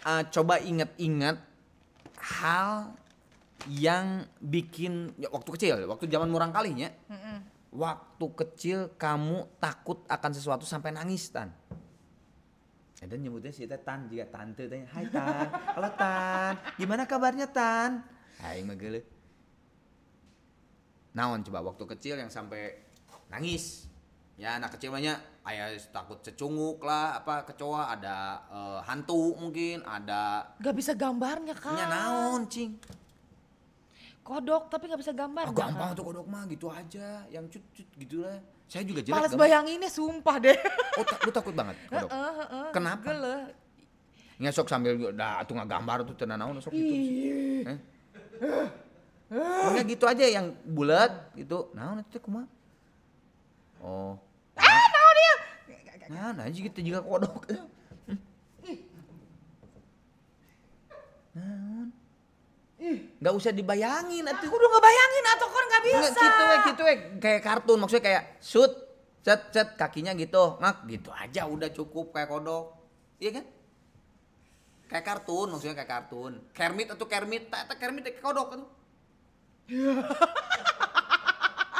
Eh, 0.00 0.22
coba 0.32 0.56
inget-inget 0.60 1.36
hal 2.40 2.96
yang 3.68 4.24
bikin 4.40 5.12
ya, 5.20 5.28
waktu 5.28 5.50
kecil, 5.52 5.74
waktu 5.84 6.08
zaman 6.08 6.32
murang 6.32 6.52
kalinya. 6.52 6.88
Waktu 7.70 8.26
kecil 8.34 8.78
kamu 8.98 9.60
takut 9.62 10.02
akan 10.10 10.30
sesuatu 10.34 10.66
sampai 10.66 10.90
nangis 10.90 11.30
tan. 11.30 11.54
Dan 13.00 13.24
nyebutnya 13.24 13.48
si 13.48 13.64
Tan 13.64 14.12
juga 14.12 14.28
tante 14.28 14.68
tanya, 14.68 14.84
"Hai 14.92 15.08
Tan, 15.08 15.48
halo 15.72 15.88
Tan, 15.96 16.52
gimana 16.76 17.08
kabarnya 17.08 17.48
Tan?" 17.48 18.04
Hai 18.44 18.60
mah. 18.60 18.76
Naon 21.16 21.42
coba 21.42 21.64
waktu 21.64 21.84
kecil 21.96 22.20
yang 22.20 22.30
sampai 22.30 22.76
nangis. 23.32 23.89
Ya 24.40 24.56
anak 24.56 24.72
kecil 24.72 24.88
banyak, 24.88 25.20
ayah 25.52 25.68
takut 25.92 26.16
cecunguk 26.24 26.80
lah, 26.80 27.20
apa 27.20 27.44
kecoa, 27.44 27.92
ada 27.92 28.40
eh, 28.48 28.78
hantu 28.88 29.36
mungkin, 29.36 29.84
ada 29.84 30.48
Gak 30.64 30.72
bisa 30.72 30.96
gambarnya 30.96 31.52
kan? 31.52 31.76
nya 31.76 31.84
naon 31.84 32.48
cing. 32.48 32.80
Kodok 34.24 34.72
tapi 34.72 34.88
gak 34.88 34.96
bisa 34.96 35.12
gambar. 35.12 35.44
Ah, 35.44 35.52
gampang 35.52 35.90
tuh 35.92 36.04
kodok 36.08 36.24
mah 36.24 36.48
gitu 36.48 36.72
aja, 36.72 37.28
yang 37.28 37.44
cut 37.52 37.60
cut 37.76 37.88
gitu 38.00 38.24
lah. 38.24 38.40
Saya 38.64 38.88
juga 38.88 39.04
jelek. 39.04 39.12
Males 39.20 39.36
bayanginnya 39.36 39.90
sumpah 39.92 40.36
deh. 40.40 40.56
Oh, 40.96 41.04
ta- 41.04 41.20
lu 41.20 41.30
takut 41.36 41.52
banget 41.52 41.76
kodok. 41.92 42.08
Heeh, 42.08 42.32
heeh. 42.40 42.68
Kenapa? 42.72 43.04
Geleh. 43.12 43.42
Nggak 44.40 44.52
sok 44.56 44.72
sambil 44.72 44.96
dah 45.12 45.44
atuh 45.44 45.52
gambar 45.52 46.08
tuh 46.08 46.16
tenan 46.16 46.40
naon 46.40 46.56
sok 46.64 46.72
gitu. 46.72 46.96
Eh? 47.68 47.78
Pokoknya 49.28 49.84
gitu 49.84 50.04
aja 50.08 50.24
yang 50.24 50.56
bulat 50.64 51.28
gitu. 51.36 51.68
Naon 51.76 52.00
itu 52.00 52.16
kumaha? 52.24 52.48
Oh. 53.84 54.16
Ah, 54.60 54.84
naon 54.92 55.14
dia? 55.16 55.34
Nah, 56.10 56.28
nah 56.36 56.46
gitu 56.50 56.78
juga 56.84 57.00
kodok. 57.00 57.48
Naon? 61.34 61.88
Nggak 63.20 63.34
usah 63.36 63.52
dibayangin 63.52 64.24
atuh. 64.24 64.48
Udah 64.48 64.68
ngebayangin 64.72 65.24
atau 65.36 65.48
kan 65.52 65.64
gak 65.68 65.82
bisa. 65.84 65.98
Nggak, 66.00 66.16
gitu 66.16 66.42
we, 66.42 66.56
gitu 66.72 66.82
we. 66.88 66.94
Kayak 67.20 67.40
kartun 67.44 67.78
maksudnya 67.78 68.04
kayak 68.08 68.22
shoot, 68.40 68.72
set, 69.20 69.52
set 69.52 69.68
kakinya 69.76 70.16
gitu, 70.16 70.56
ngak 70.56 70.88
gitu 70.88 71.12
aja 71.12 71.44
udah 71.44 71.68
cukup 71.68 72.16
kayak 72.16 72.32
kodok. 72.32 72.80
Iya 73.20 73.30
kan? 73.36 73.44
Kayak 74.88 75.04
kartun 75.06 75.46
maksudnya 75.52 75.76
kayak 75.76 75.90
kartun. 75.92 76.32
Kermit 76.56 76.88
atau 76.90 77.06
Kermit, 77.06 77.52
tak 77.52 77.68
tak 77.68 77.76
Kermit 77.78 78.02
kayak 78.08 78.24
kodok 78.24 78.48
tuh. 78.58 78.68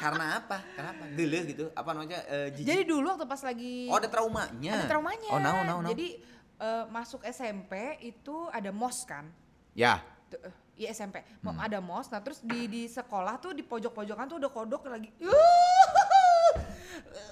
Karena 0.00 0.40
apa? 0.40 0.58
Kenapa? 0.72 1.02
Geuleuh 1.12 1.44
gitu. 1.44 1.64
Apa 1.76 1.92
namanya? 1.92 2.18
Eh, 2.24 2.48
jijik. 2.56 2.66
Jadi 2.66 2.82
dulu 2.88 3.06
waktu 3.06 3.28
pas 3.28 3.42
lagi 3.44 3.84
oh, 3.86 4.00
ada 4.00 4.08
traumanya. 4.08 4.72
ada 4.74 4.84
traumanya. 4.88 5.28
Oh, 5.28 5.36
naon 5.38 5.64
naon 5.68 5.82
naon. 5.84 5.92
Jadi 5.92 6.08
eh, 6.56 6.84
masuk 6.88 7.20
SMP 7.22 7.72
itu 8.00 8.48
ada 8.48 8.72
mos 8.72 9.04
kan. 9.04 9.28
ya. 9.76 10.00
Tuh, 10.26 10.40
eh, 10.40 10.54
Iya 10.80 10.96
SMP, 10.96 11.20
Hmm. 11.44 11.60
ada 11.60 11.76
mos. 11.76 12.08
Nah 12.08 12.24
terus 12.24 12.40
di 12.40 12.64
di 12.64 12.88
sekolah 12.88 13.36
tuh 13.36 13.52
di 13.52 13.60
pojok-pojokan 13.60 14.24
tuh 14.26 14.40
ada 14.40 14.48
kodok 14.48 14.88
lagi. 14.88 15.12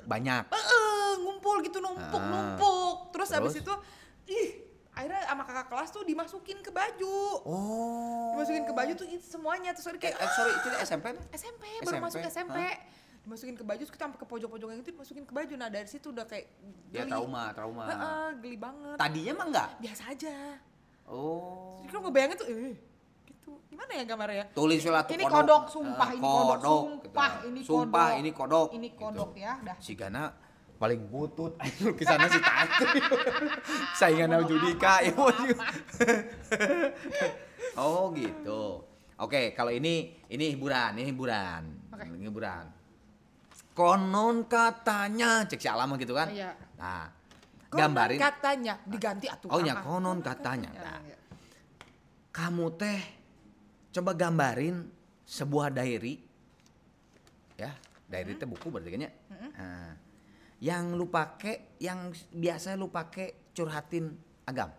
Banyak. 0.05 0.53
Eh, 0.53 1.13
ngumpul 1.21 1.65
gitu 1.65 1.81
numpuk 1.81 2.21
Ah. 2.21 2.29
numpuk. 2.29 2.97
Terus, 3.17 3.29
habis 3.33 3.57
Terus? 3.57 3.65
itu, 3.65 3.75
ih 4.29 4.49
akhirnya 4.99 5.23
sama 5.23 5.43
kakak 5.43 5.67
kelas 5.69 5.89
tuh 5.89 6.03
dimasukin 6.03 6.59
ke 6.59 6.71
baju. 6.71 7.19
Oh. 7.41 8.35
Dimasukin 8.35 8.65
ke 8.65 8.73
baju 8.73 8.93
tuh 8.93 9.07
semuanya 9.21 9.71
terus 9.71 9.87
Eh, 9.89 9.95
kayak 9.97 10.17
eh, 10.17 10.31
sorry, 10.33 10.53
itu 10.53 10.67
SMP 10.83 11.07
apa? 11.09 11.23
SMP 11.33 11.63
baru 11.79 11.87
SMP, 11.89 12.03
masuk 12.03 12.21
SMP 12.27 12.59
hah? 12.59 12.77
dimasukin 13.21 13.55
ke 13.55 13.63
baju 13.63 13.79
terus 13.79 13.93
kita 13.93 14.03
sampai 14.03 14.19
ke 14.19 14.27
pojok-pojok 14.27 14.69
yang 14.69 14.81
itu 14.81 14.91
dimasukin 14.91 15.23
ke 15.23 15.33
baju 15.33 15.53
nah 15.55 15.69
dari 15.69 15.85
situ 15.85 16.09
udah 16.09 16.25
kayak 16.25 16.49
Ya 16.89 17.05
geli. 17.05 17.13
trauma, 17.13 17.53
trauma. 17.53 17.85
Heeh, 17.85 18.27
geli 18.41 18.57
banget 18.57 18.97
Tadinya 18.97 19.33
mah 19.35 19.47
enggak? 19.47 19.69
biasa 19.79 20.03
aja 20.09 20.35
Oh. 21.05 21.77
jadi 21.79 21.89
kalau 21.89 22.03
ngebayangin 22.05 22.37
tuh 22.37 22.49
eh 22.49 22.75
gitu 23.25 23.53
gimana 23.67 23.91
ya 23.91 24.05
gambarnya 24.05 24.45
tulis 24.51 24.81
lah 24.83 25.03
tuh 25.03 25.13
ini 25.13 25.25
kodok 25.25 25.65
sumpah 25.67 26.09
Eh, 26.09 26.17
ini 26.17 26.25
kodok 26.25 26.61
sumpah 26.63 27.31
gitu. 27.35 27.47
ini 27.47 27.61
sumpah 27.63 28.09
kodok 28.09 28.19
ini 28.19 28.31
kodok 28.33 28.69
ini 28.73 28.89
gitu. 28.89 28.99
kodok 28.99 29.31
ya 29.35 29.53
dah 29.63 29.77
si 29.79 29.93
Gana 29.93 30.25
paling 30.79 31.11
butut 31.11 31.59
lukisannya 31.85 32.29
si 32.31 32.39
Tante 32.39 32.87
saingan 33.99 34.47
Judika. 34.47 35.03
Ya 35.03 35.13
oh 37.83 38.15
gitu. 38.15 38.87
Oke 39.19 39.51
kalau 39.59 39.75
ini 39.75 40.15
ini 40.31 40.55
hiburan 40.55 40.95
ini 40.95 41.11
hiburan. 41.11 41.63
Oke. 41.91 42.07
ini 42.15 42.31
hiburan. 42.31 42.65
Konon 43.75 44.47
katanya 44.47 45.43
cek 45.47 45.59
si 45.59 45.69
alama 45.71 45.99
gitu 45.99 46.15
kan? 46.15 46.31
Iya. 46.31 46.55
nah 46.79 47.11
Konon 47.71 47.79
gambarin 47.83 48.19
katanya 48.19 48.75
diganti 48.87 49.27
atuh. 49.29 49.51
Oh, 49.51 49.61
ya, 49.61 49.83
konon 49.83 50.23
katanya. 50.23 50.71
Ya, 50.73 50.83
Nah. 50.83 51.01
kamu 52.31 52.67
teh 52.79 53.01
coba 53.99 54.15
gambarin 54.15 54.87
sebuah 55.27 55.75
diary. 55.75 56.23
Ya 57.59 57.75
diary 58.09 58.39
itu 58.39 58.47
buku 58.47 58.71
berarti 58.71 58.91
kan 58.95 59.03
ya 59.05 59.13
Nah, 59.59 59.91
yang 60.59 60.99
lu 60.99 61.07
pakai 61.07 61.79
yang 61.79 62.11
biasa 62.35 62.75
lu 62.75 62.91
pakai 62.91 63.55
curhatin 63.55 64.11
agam. 64.43 64.71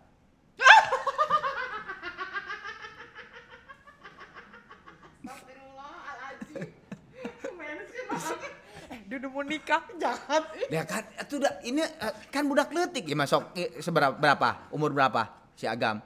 Eh, 8.90 9.06
dia 9.06 9.16
udah 9.22 9.30
mau 9.30 9.46
nikah, 9.46 9.82
jahat. 9.96 10.42
ya 10.66 10.82
kan 10.84 11.06
itu 11.06 11.38
udah 11.40 11.62
ini 11.64 11.80
eh, 11.80 12.14
kan 12.28 12.44
budak 12.44 12.74
letik 12.74 13.08
ya 13.08 13.16
masuk 13.16 13.56
seberapa 13.80 14.12
berapa? 14.12 14.68
Umur 14.74 14.92
berapa? 14.92 15.32
Si 15.56 15.64
agam. 15.64 16.04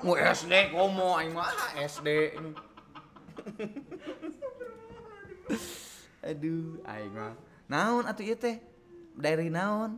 Mau 0.00 0.16
SD 0.16 0.72
komo 0.72 1.16
aing 1.20 1.32
mah 1.32 1.48
ah, 1.48 1.70
SD 1.84 2.08
aduh 6.24 6.80
aing 6.88 7.12
mah. 7.12 7.34
Naon 7.68 8.04
atuh 8.08 8.24
ieu 8.24 8.36
teh 8.36 8.73
dari 9.14 9.48
naon 9.48 9.96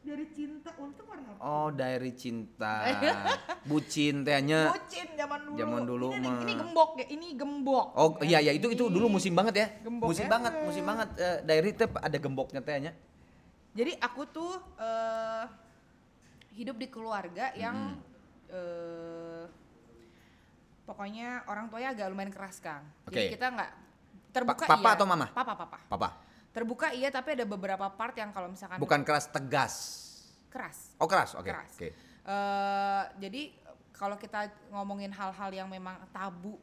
Dari 0.00 0.26
cinta 0.32 0.72
untung 0.80 1.06
warna 1.12 1.36
apa? 1.36 1.44
oh 1.44 1.68
dari 1.72 2.12
cinta 2.16 2.88
bucin 3.68 4.24
tehnya 4.24 4.72
Bucin 4.72 5.08
zaman 5.20 5.40
dulu. 5.44 5.56
Zaman 5.60 5.82
dulu 5.84 6.08
ini, 6.16 6.28
mah. 6.28 6.40
Ini 6.42 6.52
gembok 6.56 6.90
ya, 6.96 7.06
ini 7.12 7.28
gembok. 7.36 7.86
Oh 7.94 8.10
iya 8.24 8.38
ya 8.40 8.52
itu 8.56 8.72
itu 8.72 8.88
dulu 8.88 9.06
musim 9.12 9.36
banget 9.36 9.54
ya. 9.54 9.66
Gembok 9.84 10.08
musim 10.10 10.26
ya. 10.26 10.30
banget, 10.32 10.52
musim 10.64 10.84
banget. 10.84 11.08
Eh, 11.20 11.38
diary 11.44 11.70
teh 11.76 11.88
ada 11.88 12.16
gemboknya 12.18 12.60
tehnya. 12.64 12.92
Jadi 13.76 13.92
aku 14.00 14.22
tuh 14.26 14.52
eh, 14.80 15.44
hidup 16.58 16.76
di 16.80 16.88
keluarga 16.90 17.52
yang 17.54 18.00
eh, 18.50 19.44
pokoknya 20.88 21.46
orang 21.46 21.70
tuanya 21.70 21.94
agak 21.94 22.10
lumayan 22.10 22.32
keras 22.34 22.58
Kang. 22.58 22.82
Jadi 23.06 23.30
Oke. 23.30 23.32
kita 23.38 23.46
nggak 23.54 23.70
terbuka 24.34 24.64
papa 24.66 24.88
iya. 24.90 24.96
atau 24.98 25.06
mama? 25.06 25.26
Papa 25.30 25.54
papa. 25.54 25.78
Papa. 25.86 26.08
Terbuka 26.50 26.90
iya 26.90 27.08
tapi 27.08 27.32
ada 27.32 27.44
beberapa 27.44 27.86
part 27.88 28.14
yang 28.14 28.30
kalau 28.30 28.46
misalkan 28.46 28.76
Bukan 28.76 29.00
keras 29.00 29.26
tegas. 29.26 29.74
keras. 30.48 30.98
Oh 30.98 31.06
keras, 31.06 31.34
oke. 31.34 31.46
Keras. 31.46 31.70
Oke. 31.72 31.94
Eh, 32.20 33.02
jadi 33.18 33.42
kalau 33.92 34.16
kita 34.16 34.50
ngomongin 34.68 35.10
hal-hal 35.10 35.50
yang 35.52 35.66
memang 35.66 35.94
tabu 36.10 36.58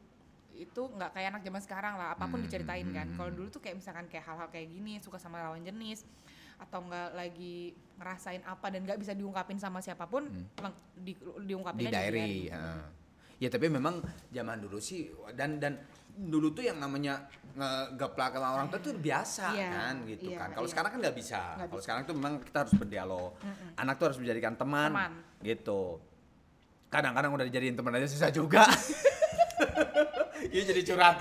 itu 0.52 0.82
nggak 0.90 1.14
kayak 1.14 1.28
anak 1.30 1.42
zaman 1.42 1.62
sekarang 1.62 1.94
lah 1.94 2.12
apa 2.12 2.26
pun 2.26 2.36
Hmm, 2.36 2.44
diceritain 2.44 2.84
kan 2.88 3.06
hmm, 3.06 3.16
kalau 3.16 3.30
dulu 3.30 3.46
tuh 3.48 3.58
kayak 3.58 3.78
misalkan 3.78 4.04
kayak 4.06 4.26
hal-hal 4.26 4.48
kayak 4.48 4.66
gini 4.66 4.98
suka 4.98 5.16
sama 5.16 5.38
lawan 5.38 5.62
jenis 5.62 6.02
atau 6.58 6.82
nggak 6.82 7.14
lagi 7.14 7.70
ngerasain 7.94 8.42
apa 8.42 8.66
dan 8.68 8.82
nggak 8.82 8.98
bisa 8.98 9.14
diungkapin 9.14 9.54
sama 9.56 9.78
siapa 9.78 10.04
pun 10.04 10.26
leng- 10.58 10.78
di, 10.96 11.14
diungkapinnya 11.40 11.88
Hmm. 11.88 11.94
Di 11.94 12.10
diary. 12.10 12.32
heeh. 12.50 12.82
Ya 13.38 13.48
tapi 13.48 13.70
memang 13.70 14.02
zaman 14.28 14.58
dulu 14.58 14.76
sih 14.78 15.06
dan 15.32 15.56
dan 15.56 15.78
dulu 16.18 16.50
tuh 16.50 16.66
yang 16.66 16.76
namanya 16.76 17.30
ngegeplak 17.54 18.34
sama 18.34 18.48
orang 18.52 18.66
tua 18.66 18.80
tuh 18.80 18.94
biasa 18.94 19.54
Iya, 19.54 19.70
kan 19.70 19.94
gitu 20.04 20.24
iya, 20.26 20.38
kan. 20.38 20.48
Kalau 20.52 20.66
iya. 20.66 20.72
sekarang 20.74 20.90
kan 20.90 20.98
nggak 21.00 21.16
bisa. 21.16 21.40
Kalau 21.60 21.78
sekarang 21.78 22.02
tuh 22.02 22.14
memang 22.14 22.32
kita 22.40 22.58
harus 22.60 22.74
berdialog. 22.74 23.30
Anak 23.74 23.94
tuh 23.96 24.04
harus 24.10 24.18
menjadikan 24.18 24.54
teman, 24.54 24.90
Teman. 24.90 25.12
gitu. 25.40 26.02
Kadang-kadang 26.88 27.30
udah 27.30 27.46
dijadiin 27.46 27.74
teman 27.74 27.94
aja 27.94 28.06
susah 28.06 28.28
juga. 28.28 28.66
Iya 30.38 30.62
jadi 30.64 30.80
curhat. 30.86 31.16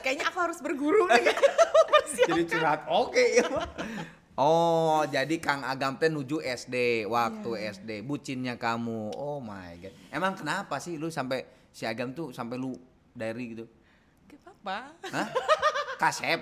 kayaknya 0.00 0.32
aku 0.32 0.38
harus 0.40 0.62
berguru 0.62 1.04
nih 1.04 1.34
jadi 2.30 2.42
curhat 2.46 2.86
oke 2.88 3.20
ya 3.36 3.44
Oh, 4.40 5.04
jadi 5.04 5.36
Kang 5.36 5.60
Agam 5.60 6.00
teh 6.00 6.08
nuju 6.08 6.40
SD 6.40 7.04
waktu 7.04 7.50
Iya. 7.60 7.76
SD, 7.76 7.90
bucinnya 8.00 8.56
kamu. 8.56 9.12
Oh 9.12 9.36
my 9.36 9.76
god. 9.76 9.92
Emang 10.08 10.32
kenapa 10.32 10.80
sih 10.80 10.96
lu 10.96 11.12
sampai 11.12 11.44
si 11.68 11.84
Agam 11.84 12.16
tuh 12.16 12.32
sampai 12.32 12.56
lu 12.56 12.72
diary 13.12 13.52
gitu? 13.52 13.68
Apa 14.60 14.92
Hah? 15.08 15.28
Kasep? 15.96 16.40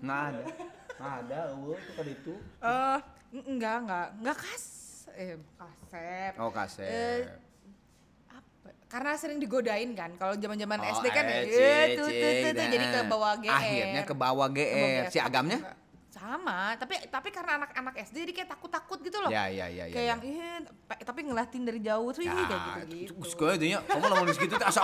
Nggak 0.00 0.20
ada. 0.32 0.42
Nggak 0.94 1.14
ada, 1.20 1.38
eueuh 1.52 1.76
tuh 1.76 1.92
kan 1.92 2.06
itu. 2.08 2.34
eh 2.40 2.98
enggak 3.34 3.76
enggak 3.84 4.06
enggak 4.16 4.36
kas 4.38 4.64
eh 5.12 5.36
kasep 5.54 6.32
Oh, 6.38 6.48
kasep. 6.48 6.88
Eh, 6.88 7.20
apa 8.30 8.68
karena 8.88 9.10
sering 9.14 9.36
digodain 9.36 9.92
kan 9.92 10.16
kalau 10.16 10.32
zaman-zaman 10.34 10.78
Oh, 10.80 10.88
SD 10.94 11.06
kan 11.10 11.24
tuh, 11.28 11.36
cik, 11.44 11.88
tuh, 12.00 12.08
tuh, 12.48 12.64
jadi 12.64 12.86
ke 12.86 12.96
nah. 12.96 13.04
bawah 13.06 13.32
GR 13.36 13.52
Akhirnya 13.52 14.02
ke 14.02 14.14
bawah 14.14 14.48
Ke 14.48 14.54
GR. 14.56 15.04
Si 15.10 15.18
Agamnya? 15.18 15.58
Sama 16.24 16.72
tapi 16.80 16.94
tapi 17.06 17.28
karena 17.28 17.52
anak-anak 17.60 17.94
SD 18.00 18.16
jadi 18.24 18.32
kayak 18.32 18.48
takut-takut 18.56 18.98
gitu 19.04 19.20
loh 19.20 19.28
Ya, 19.28 19.44
ya, 19.52 19.68
ya, 19.68 19.84
ya. 19.84 19.92
kayak 19.92 20.06
ya. 20.06 20.10
yang 20.16 20.20
ih 20.24 20.38
tapi 21.04 21.20
ngeliatin 21.24 21.62
dari 21.68 21.80
jauh 21.84 22.08
tuh 22.10 22.24
ih, 22.24 22.32
kayak 22.32 22.88
gitu 22.88 23.12
gitu 23.12 23.34
gue 23.36 23.50
itu 23.54 23.66
nya, 23.68 23.78
kamu 23.84 24.04
lamun 24.08 24.26
di 24.26 24.34
segitu 24.34 24.54
tuh 24.56 24.64
asa 24.64 24.82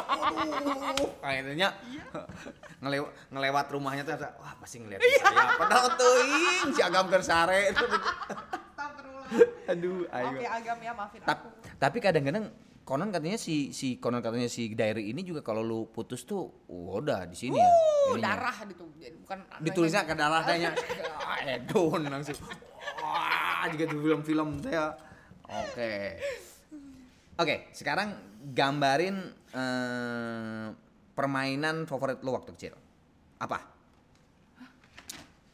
aduh, 1.21 1.55
nya. 1.57 1.69
Ngelew, 2.81 3.05
ngelewat 3.29 3.67
rumahnya 3.71 4.03
tuh 4.03 4.17
asa, 4.17 4.33
wah 4.41 4.57
pasti 4.57 4.81
ngeliat 4.81 4.99
saya. 4.99 5.53
Padahal 5.61 5.89
tuh 5.95 6.13
ing 6.25 6.73
si 6.73 6.81
agam 6.81 7.07
kersare. 7.07 7.77
Aduh, 9.71 10.09
ayo. 10.11 10.27
oke 10.35 10.47
agam 10.49 10.79
ya 10.83 10.91
maafin 10.91 11.21
Tap- 11.23 11.39
aku 11.39 11.49
tapi 11.79 11.99
kadang-kadang 12.03 12.51
konon 12.91 13.15
katanya 13.15 13.39
si 13.39 13.71
si 13.71 14.03
konon 14.03 14.19
katanya 14.19 14.51
si 14.51 14.75
diary 14.75 15.15
ini 15.15 15.23
juga 15.23 15.47
kalau 15.47 15.63
lu 15.63 15.87
putus 15.95 16.27
tuh 16.27 16.67
udah 16.67 17.23
di 17.31 17.39
sini 17.39 17.55
ya. 17.55 17.63
uh 17.63 18.19
ininya. 18.19 18.35
darah 18.35 18.57
gitu 18.67 18.91
Jadi 18.99 19.17
bukan 19.23 19.39
Ditulisnya 19.63 20.03
ke 20.03 20.19
darah 20.19 20.43
kayaknya. 20.43 20.75
Ah, 21.31 21.39
Edon 21.47 22.03
langsung. 22.11 22.35
Wah, 22.99 23.63
juga 23.71 23.87
di 23.87 23.95
film-film 23.95 24.59
saya. 24.67 24.99
Oke. 25.47 26.19
Oke, 27.39 27.71
sekarang 27.71 28.19
gambarin 28.51 29.17
eh, 29.55 30.67
permainan 31.15 31.87
favorit 31.87 32.19
lu 32.27 32.35
waktu 32.35 32.51
kecil. 32.59 32.75
Apa? 33.39 33.63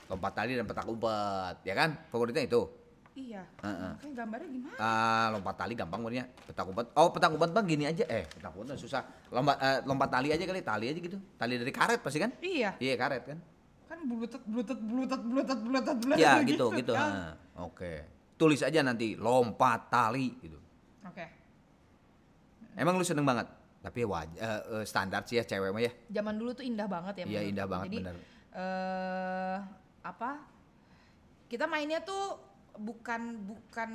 Lompat 0.09 0.33
tali 0.33 0.57
dan 0.57 0.64
petak 0.64 0.88
umpet, 0.88 1.61
ya 1.68 1.77
kan? 1.77 2.09
Favoritnya 2.09 2.49
itu. 2.49 2.86
Iya 3.16 3.42
Heeh. 3.64 3.92
Kayak 3.98 4.14
gambarnya 4.14 4.48
gimana 4.52 4.76
Ah, 4.76 5.26
lompat 5.33 5.55
tali 5.57 5.72
gampang 5.72 6.00
sebenarnya. 6.05 6.24
Petak 6.44 6.64
umpet. 6.68 6.87
Oh, 6.92 7.09
petak 7.09 7.31
umpet 7.33 7.50
bang 7.50 7.64
gini 7.66 7.85
aja. 7.88 8.05
Eh, 8.07 8.29
petak 8.29 8.52
umpet 8.52 8.76
susah. 8.76 9.02
Lompat 9.33 9.57
eh, 9.59 9.79
lompat 9.83 10.09
tali 10.12 10.29
aja 10.31 10.44
kali, 10.44 10.61
tali 10.61 10.87
aja 10.92 11.00
gitu. 11.00 11.16
Tali 11.35 11.57
dari 11.57 11.72
karet 11.72 12.00
pasti 12.05 12.20
kan? 12.20 12.31
iya 12.44 12.76
Iya, 12.76 12.94
karet 12.94 13.24
kan? 13.24 13.38
kan 13.87 13.98
bluetooth 14.02 14.42
bluetooth 14.44 14.83
bluetooth 14.83 15.22
bluetooth 15.22 15.62
bluetooth 15.62 15.98
bluetooth 16.02 16.20
Ya, 16.20 16.42
gitu 16.44 16.66
gitu. 16.76 16.92
kan. 16.92 17.11
Nah, 17.11 17.33
Oke. 17.64 18.05
Tulis 18.37 18.61
aja 18.61 18.85
nanti 18.85 19.16
lompat 19.16 19.88
tali 19.88 20.37
gitu. 20.37 20.61
oke 21.02 21.26
Emang 22.76 23.00
lu 23.00 23.05
seneng 23.07 23.24
banget? 23.24 23.48
Tapi 23.81 24.05
eh, 24.68 24.85
standar 24.85 25.24
sih 25.24 25.38
ya 25.38 25.46
cewek 25.46 25.72
mah 25.72 25.81
ya. 25.81 25.92
zaman 26.12 26.37
dulu 26.37 26.52
tuh 26.52 26.66
indah 26.66 26.85
banget 26.85 27.22
ya 27.22 27.24
Iya, 27.24 27.40
indah 27.48 27.64
banget, 27.64 27.87
jadi 27.88 27.98
bener. 28.05 28.16
eh 28.52 29.57
apa 30.02 30.31
kita 31.46 31.64
mainnya 31.64 32.02
tuh 32.02 32.45
bukan 32.77 33.21
bukan 33.43 33.91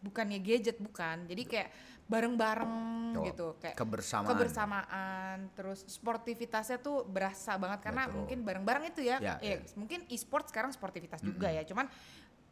bukannya 0.00 0.38
gadget 0.38 0.76
bukan 0.78 1.26
jadi 1.26 1.42
kayak 1.44 1.68
bareng-bareng 2.06 2.74
Oh, 3.16 3.24
gitu 3.24 3.58
kayak 3.58 3.74
kebersamaan. 3.74 4.28
kebersamaan 4.28 5.36
terus 5.52 5.82
sportivitasnya 5.86 6.78
tuh 6.78 7.02
berasa 7.02 7.58
banget 7.58 7.80
karena 7.82 8.06
Betul. 8.06 8.14
mungkin 8.14 8.38
bareng-bareng 8.44 8.84
itu 8.90 9.00
ya, 9.02 9.18
Ya, 9.18 9.34
Eh, 9.40 9.58
ya. 9.58 9.74
mungkin 9.74 10.06
e-sport 10.06 10.46
sekarang 10.46 10.70
sportivitas 10.70 11.18
juga 11.20 11.48
ya 11.48 11.64
cuman 11.64 11.88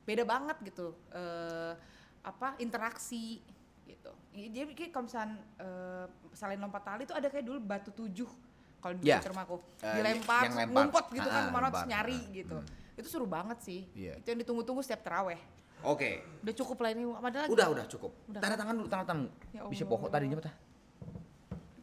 beda 0.02 0.24
banget 0.24 0.56
gitu 0.64 0.92
eh 1.10 1.72
apa 2.24 2.56
interaksi 2.58 3.44
gitu 3.84 4.10
jadi 4.32 4.72
kayak 4.72 4.90
kalau 4.90 5.04
misalnya 5.04 5.36
eh, 5.60 6.06
selain 6.32 6.58
lompat 6.58 6.82
tali 6.82 7.02
tuh 7.04 7.14
ada 7.14 7.28
kayak 7.28 7.44
dulu 7.44 7.60
batu 7.60 7.92
tujuh 7.92 8.28
kalau 8.80 8.96
di 8.96 9.06
Ya. 9.06 9.20
rumahku 9.20 9.60
Eh, 9.80 9.94
dilempar, 9.94 10.44
lempar. 10.48 10.68
ngumpet 10.88 11.06
gitu 11.14 11.28
kan 11.28 11.40
Ah, 11.40 11.46
ke 11.46 11.52
mana 11.52 11.68
terus 11.70 11.86
nyari 11.86 12.18
Ah, 12.18 12.32
gitu 12.34 12.56
hmm. 12.58 12.82
Itu 12.94 13.08
seru 13.08 13.26
banget 13.26 13.58
sih 13.60 13.80
Iya. 13.92 14.18
itu 14.18 14.26
yang 14.26 14.40
ditunggu-tunggu 14.40 14.80
setiap 14.80 15.02
teraweh 15.02 15.38
Oke. 15.82 16.22
udah 16.40 16.54
cukup 16.54 16.78
lah 16.80 16.90
ini 16.90 17.02
ada 17.04 17.38
lagi 17.44 17.50
Udah, 17.50 17.66
udah 17.68 17.84
cukup. 17.84 18.12
Udah. 18.26 18.40
Tanda 18.40 18.56
tangan 18.56 18.74
dulu, 18.74 18.88
tanda 18.88 19.04
tangan. 19.04 19.28
Ya 19.52 19.60
Bisa 19.68 19.84
Allah. 19.84 19.92
pokok 19.92 20.08
tadinya 20.08 20.34
apa 20.34 20.44
tah? 20.48 20.54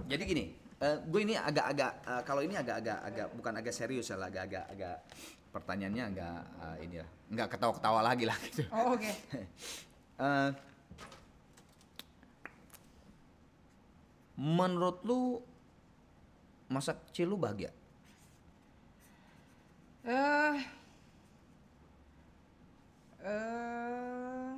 Jadi 0.10 0.24
gini, 0.26 0.43
gue 0.82 1.19
ini 1.21 1.38
agak-agak 1.38 1.91
eh, 2.02 2.21
kalau 2.26 2.41
ini 2.41 2.58
agak-agak 2.58 2.97
agak 2.97 3.28
bukan 3.38 3.54
agak 3.56 3.69
serius 3.71 4.10
ya, 4.10 4.17
lah, 4.17 4.34
agak-agak 4.34 4.65
agak 4.67 4.95
pertanyaannya 5.54 6.04
agak 6.08 6.38
eh, 6.65 6.76
ini 6.82 6.95
lah, 6.97 7.10
nggak 7.30 7.47
ketawa-ketawa 7.54 8.00
lagi 8.02 8.26
lah 8.26 8.38
gitu. 8.41 8.65
oh 8.74 8.97
oke 8.97 9.12
Eh, 10.21 10.50
menurut 14.36 15.02
lu 15.04 15.41
masa 16.67 16.95
kecil 16.95 17.28
lu 17.28 17.38
bahagia? 17.38 17.69
eh 20.02 20.58
eh 23.26 24.54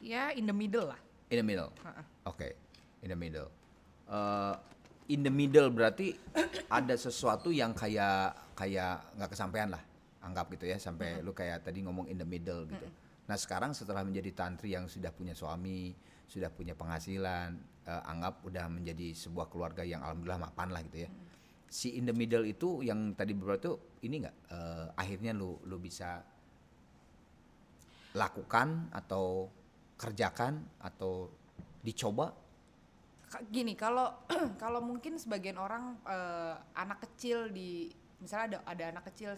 ya 0.00 0.30
in 0.34 0.46
the 0.46 0.56
middle 0.56 0.88
lah 0.90 1.00
In 1.26 1.42
the 1.42 1.46
middle. 1.46 1.70
Ha-ha. 1.82 2.02
Oke, 2.30 2.54
in 3.02 3.10
the 3.10 3.18
middle. 3.18 3.50
Eh, 4.06 4.54
in 5.10 5.26
the 5.26 5.32
middle 5.32 5.74
berarti 5.74 6.14
ada 6.70 6.94
sesuatu 6.94 7.50
yang 7.50 7.74
kayak 7.74 8.54
kayak 8.54 9.10
nggak 9.18 9.30
kesampaian 9.34 9.74
lah, 9.74 9.82
anggap 10.22 10.46
gitu 10.54 10.70
ya 10.70 10.78
sampai 10.78 11.18
lu 11.22 11.34
kayak 11.34 11.66
tadi 11.66 11.82
ngomong 11.82 12.06
in 12.06 12.18
the 12.22 12.28
middle 12.28 12.62
gitu. 12.70 12.86
Nah 13.26 13.34
sekarang 13.34 13.74
setelah 13.74 14.06
menjadi 14.06 14.30
tantri 14.30 14.78
yang 14.78 14.86
sudah 14.86 15.10
punya 15.10 15.34
suami, 15.34 15.90
sudah 16.30 16.46
punya 16.54 16.78
penghasilan, 16.78 17.58
eh, 17.82 18.02
anggap 18.06 18.46
udah 18.46 18.70
menjadi 18.70 19.18
sebuah 19.18 19.50
keluarga 19.50 19.82
yang 19.82 20.06
alhamdulillah 20.06 20.46
mapan 20.46 20.70
lah 20.70 20.82
gitu 20.86 21.10
ya. 21.10 21.10
Si 21.66 21.98
in 21.98 22.06
the 22.06 22.14
middle 22.14 22.46
itu 22.46 22.86
yang 22.86 23.18
tadi 23.18 23.34
beberapa 23.34 23.58
itu 23.58 23.74
ini 24.06 24.22
nggak 24.22 24.36
eh, 24.54 24.86
akhirnya 24.94 25.34
lu 25.34 25.58
lu 25.66 25.82
bisa 25.82 26.22
lakukan 28.16 28.88
atau 28.96 29.52
kerjakan 30.00 30.64
atau 30.80 31.28
dicoba 31.84 32.32
gini 33.52 33.76
kalau 33.76 34.24
kalau 34.62 34.80
mungkin 34.80 35.20
sebagian 35.20 35.60
orang 35.60 36.00
eh, 36.08 36.54
anak 36.80 37.04
kecil 37.04 37.52
di 37.52 37.92
misalnya 38.16 38.58
ada 38.64 38.72
ada 38.72 38.84
anak 38.96 39.04
kecil 39.12 39.36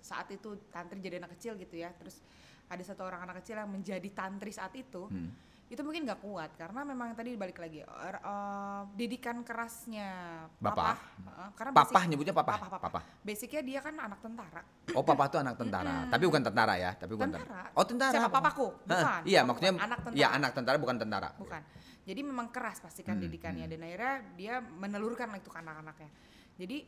saat 0.00 0.32
itu 0.32 0.56
tantri 0.72 1.04
jadi 1.04 1.20
anak 1.20 1.36
kecil 1.36 1.54
gitu 1.60 1.76
ya 1.76 1.92
terus 1.94 2.24
ada 2.70 2.80
satu 2.80 3.04
orang 3.04 3.28
anak 3.28 3.44
kecil 3.44 3.60
yang 3.60 3.70
menjadi 3.70 4.08
tantri 4.14 4.50
saat 4.54 4.72
itu 4.74 5.10
Hmm. 5.10 5.49
Itu 5.70 5.80
mungkin 5.80 6.02
nggak 6.02 6.18
kuat 6.18 6.50
karena 6.58 6.82
memang 6.82 7.14
tadi 7.14 7.38
balik 7.38 7.56
lagi 7.56 7.78
er- 7.80 8.18
eh, 8.18 8.82
didikan 8.92 9.46
kerasnya 9.46 10.10
papa 10.58 10.98
eh, 11.16 11.50
karena 11.54 11.70
basic- 11.72 12.08
nyebutnya 12.10 12.34
papah. 12.34 12.54
Papa, 12.58 12.66
papa. 12.68 12.78
Papah. 12.90 13.02
basicnya 13.22 13.62
dia 13.62 13.78
kan 13.78 13.94
anak 13.94 14.18
tentara 14.18 14.62
Oh, 14.90 15.06
papa 15.06 15.30
tuh 15.30 15.38
anak 15.38 15.54
tentara. 15.54 16.10
Tapi 16.10 16.26
bukan 16.26 16.42
tentara 16.42 16.74
ya, 16.74 16.90
tapi 16.92 17.14
bukan 17.14 17.30
Tentara. 17.30 17.70
Oh, 17.70 17.86
tentara. 17.86 18.10
Siapa 18.10 18.26
papaku? 18.28 18.74
Bukan. 18.82 19.22
Iya, 19.22 19.46
maksudnya. 19.46 19.78
Anak 19.78 19.98
tentara. 20.02 20.18
Iya, 20.18 20.28
anak 20.34 20.50
tentara 20.50 20.76
bukan 20.76 20.96
tentara. 20.98 21.28
bukan 21.38 21.62
jadi 22.00 22.20
memang 22.20 22.50
keras 22.50 22.82
pastikan 22.82 23.14
Hmm, 23.14 23.22
didikannya 23.22 23.64
hmm. 23.64 23.72
dan 23.72 23.80
akhirnya 23.80 24.14
dia 24.34 24.54
menelurkan 24.58 25.30
itu 25.32 25.46
ke 25.46 25.58
anak-anaknya 25.58 26.10
jadi 26.56 26.78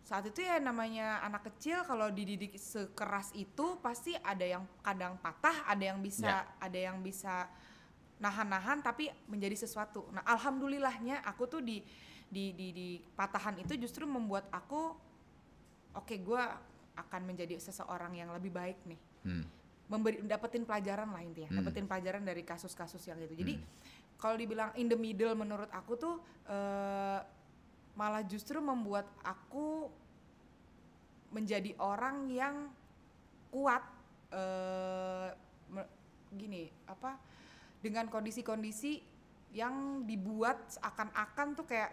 saat 0.00 0.24
itu 0.24 0.38
ya 0.38 0.56
namanya 0.56 1.18
anak 1.20 1.50
kecil 1.50 1.82
kalau 1.82 2.08
dididik 2.08 2.54
sekeras 2.54 3.34
itu 3.34 3.76
pasti 3.78 4.14
ada 4.14 4.40
yang 4.40 4.64
kadang 4.78 5.18
patah 5.18 5.66
ada 5.66 5.82
yang 5.82 5.98
bisa 5.98 6.46
Ya. 6.46 6.48
ada 6.60 6.78
yang 6.78 7.02
bisa 7.02 7.48
nahan-nahan 8.18 8.82
tapi 8.82 9.06
menjadi 9.26 9.54
sesuatu 9.54 10.10
nah 10.10 10.22
alhamdulillahnya 10.26 11.22
aku 11.22 11.46
tuh 11.46 11.62
di 11.62 11.82
di 12.28 12.52
di, 12.52 12.66
di 12.70 12.88
patahan 13.16 13.56
itu 13.58 13.78
justru 13.78 14.04
membuat 14.04 14.50
aku 14.50 14.92
oke 15.94 16.14
gue 16.18 16.42
akan 16.98 17.20
menjadi 17.24 17.56
seseorang 17.58 18.14
yang 18.14 18.30
lebih 18.34 18.52
baik 18.52 18.78
nih 18.84 19.00
Hmm. 19.18 19.42
memberi 19.90 20.22
dapetin 20.22 20.62
pelajaran 20.62 21.10
lah 21.10 21.18
intinya 21.18 21.50
Hmm. 21.50 21.58
dapetin 21.58 21.86
pelajaran 21.86 22.22
dari 22.22 22.42
kasus-kasus 22.42 23.02
yang 23.02 23.18
itu 23.18 23.34
jadi 23.34 23.54
Hmm. 23.58 23.66
kalau 24.14 24.38
dibilang 24.38 24.70
in 24.74 24.86
the 24.86 24.94
middle 24.94 25.34
menurut 25.34 25.66
aku 25.70 25.94
tuh 25.94 26.14
eh, 26.46 27.20
malah 27.94 28.22
justru 28.22 28.62
membuat 28.62 29.10
aku 29.20 29.90
menjadi 31.30 31.76
orang 31.78 32.30
yang 32.30 32.70
kuat 33.50 33.82
eh, 34.30 35.28
me- 35.68 35.90
gini 36.30 36.68
apa 36.84 37.16
dengan 37.78 38.06
kondisi-kondisi 38.06 39.00
yang 39.50 40.04
dibuat 40.04 40.68
seakan-akan 40.70 41.56
tuh 41.56 41.64
kayak 41.64 41.90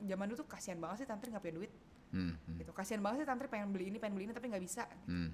zaman 0.00 0.26
dulu 0.26 0.42
tuh 0.42 0.48
kasihan 0.48 0.76
banget 0.76 1.04
sih 1.04 1.08
tantri 1.08 1.30
nggak 1.30 1.44
punya 1.44 1.58
duit 1.58 1.72
Hmm. 2.10 2.34
hmm, 2.34 2.58
gitu 2.58 2.74
kasihan 2.74 2.98
banget 2.98 3.22
sih 3.22 3.28
tantri 3.28 3.46
pengen 3.46 3.70
beli 3.70 3.86
ini 3.86 4.02
pengen 4.02 4.18
beli 4.18 4.26
ini 4.26 4.34
tapi 4.34 4.50
nggak 4.50 4.58
bisa 4.60 4.82
hmm, 5.06 5.30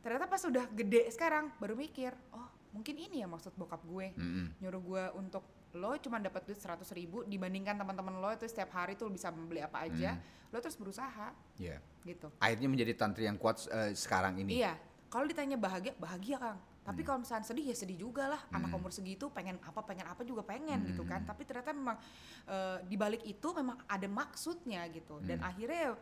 ternyata 0.00 0.24
pas 0.24 0.40
udah 0.40 0.64
gede 0.72 1.04
sekarang 1.12 1.52
baru 1.60 1.76
mikir 1.76 2.16
oh 2.32 2.48
mungkin 2.72 2.96
ini 2.96 3.20
ya 3.20 3.28
maksud 3.28 3.52
bokap 3.52 3.84
gue 3.84 4.16
hmm, 4.16 4.16
hmm. 4.16 4.46
nyuruh 4.56 4.80
gue 4.80 5.04
untuk 5.20 5.44
lo 5.76 5.92
cuma 6.00 6.16
dapat 6.16 6.48
duit 6.48 6.56
seratus 6.56 6.96
ribu 6.96 7.28
dibandingkan 7.28 7.76
teman-teman 7.76 8.16
lo 8.16 8.32
itu 8.32 8.48
setiap 8.48 8.72
hari 8.72 8.96
tuh 8.96 9.12
bisa 9.12 9.28
membeli 9.28 9.60
apa 9.60 9.84
aja 9.84 10.16
Hmm. 10.16 10.48
lo 10.48 10.58
terus 10.58 10.80
berusaha 10.80 11.28
Iya. 11.60 11.76
gitu 12.08 12.32
Akhirnya 12.40 12.68
menjadi 12.72 12.92
tantri 12.96 13.28
yang 13.28 13.36
kuat 13.36 13.68
eh, 13.68 13.92
sekarang 13.92 14.40
ini. 14.40 14.56
iya 14.56 14.80
kalau 15.12 15.28
ditanya 15.28 15.60
bahagia 15.60 15.92
bahagia 15.94 16.40
kang 16.40 16.56
tapi 16.88 17.04
kalau 17.04 17.20
misalnya 17.20 17.44
sedih 17.44 17.68
ya 17.68 17.76
sedih 17.76 18.00
juga 18.00 18.24
lah 18.26 18.40
anak 18.48 18.72
Hmm. 18.72 18.78
umur 18.80 18.88
segitu 18.88 19.28
pengen 19.28 19.60
apa 19.60 19.84
pengen 19.84 20.08
apa 20.08 20.24
juga 20.24 20.40
pengen 20.40 20.88
gitu 20.88 21.04
kan 21.04 21.20
Hmm. 21.20 21.28
tapi 21.28 21.44
ternyata 21.44 21.70
memang 21.70 22.00
eh, 22.48 22.78
di 22.82 22.96
balik 22.96 23.20
itu 23.22 23.48
memang 23.52 23.76
ada 23.84 24.08
maksudnya 24.08 24.88
gitu 24.88 25.20
dan 25.20 25.36
Hmm. 25.38 25.50
akhirnya 25.52 25.92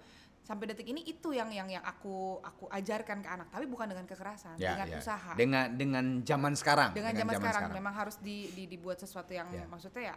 sampai 0.40 0.70
detik 0.70 0.86
ini 0.86 1.02
itu 1.02 1.34
yang 1.34 1.50
yang 1.50 1.66
yang 1.66 1.82
aku 1.82 2.38
aku 2.38 2.70
ajarkan 2.70 3.18
ke 3.18 3.26
anak 3.26 3.50
tapi 3.50 3.66
bukan 3.66 3.90
dengan 3.90 4.06
kekerasan 4.06 4.54
Ya, 4.56 4.78
dengan 4.78 4.94
ya. 4.94 4.96
usaha 4.96 5.32
Dengan 5.34 5.74
dengan 5.74 6.04
zaman 6.22 6.54
sekarang. 6.54 6.94
dengan 6.94 7.12
zaman 7.12 7.34
sekarang, 7.34 7.74
memang 7.74 7.90
harus 7.92 8.14
di, 8.22 8.54
di- 8.54 8.70
dibuat 8.70 8.94
sesuatu 8.96 9.34
yang 9.34 9.50
Ya. 9.50 9.66
maksudnya 9.66 10.14
ya 10.14 10.16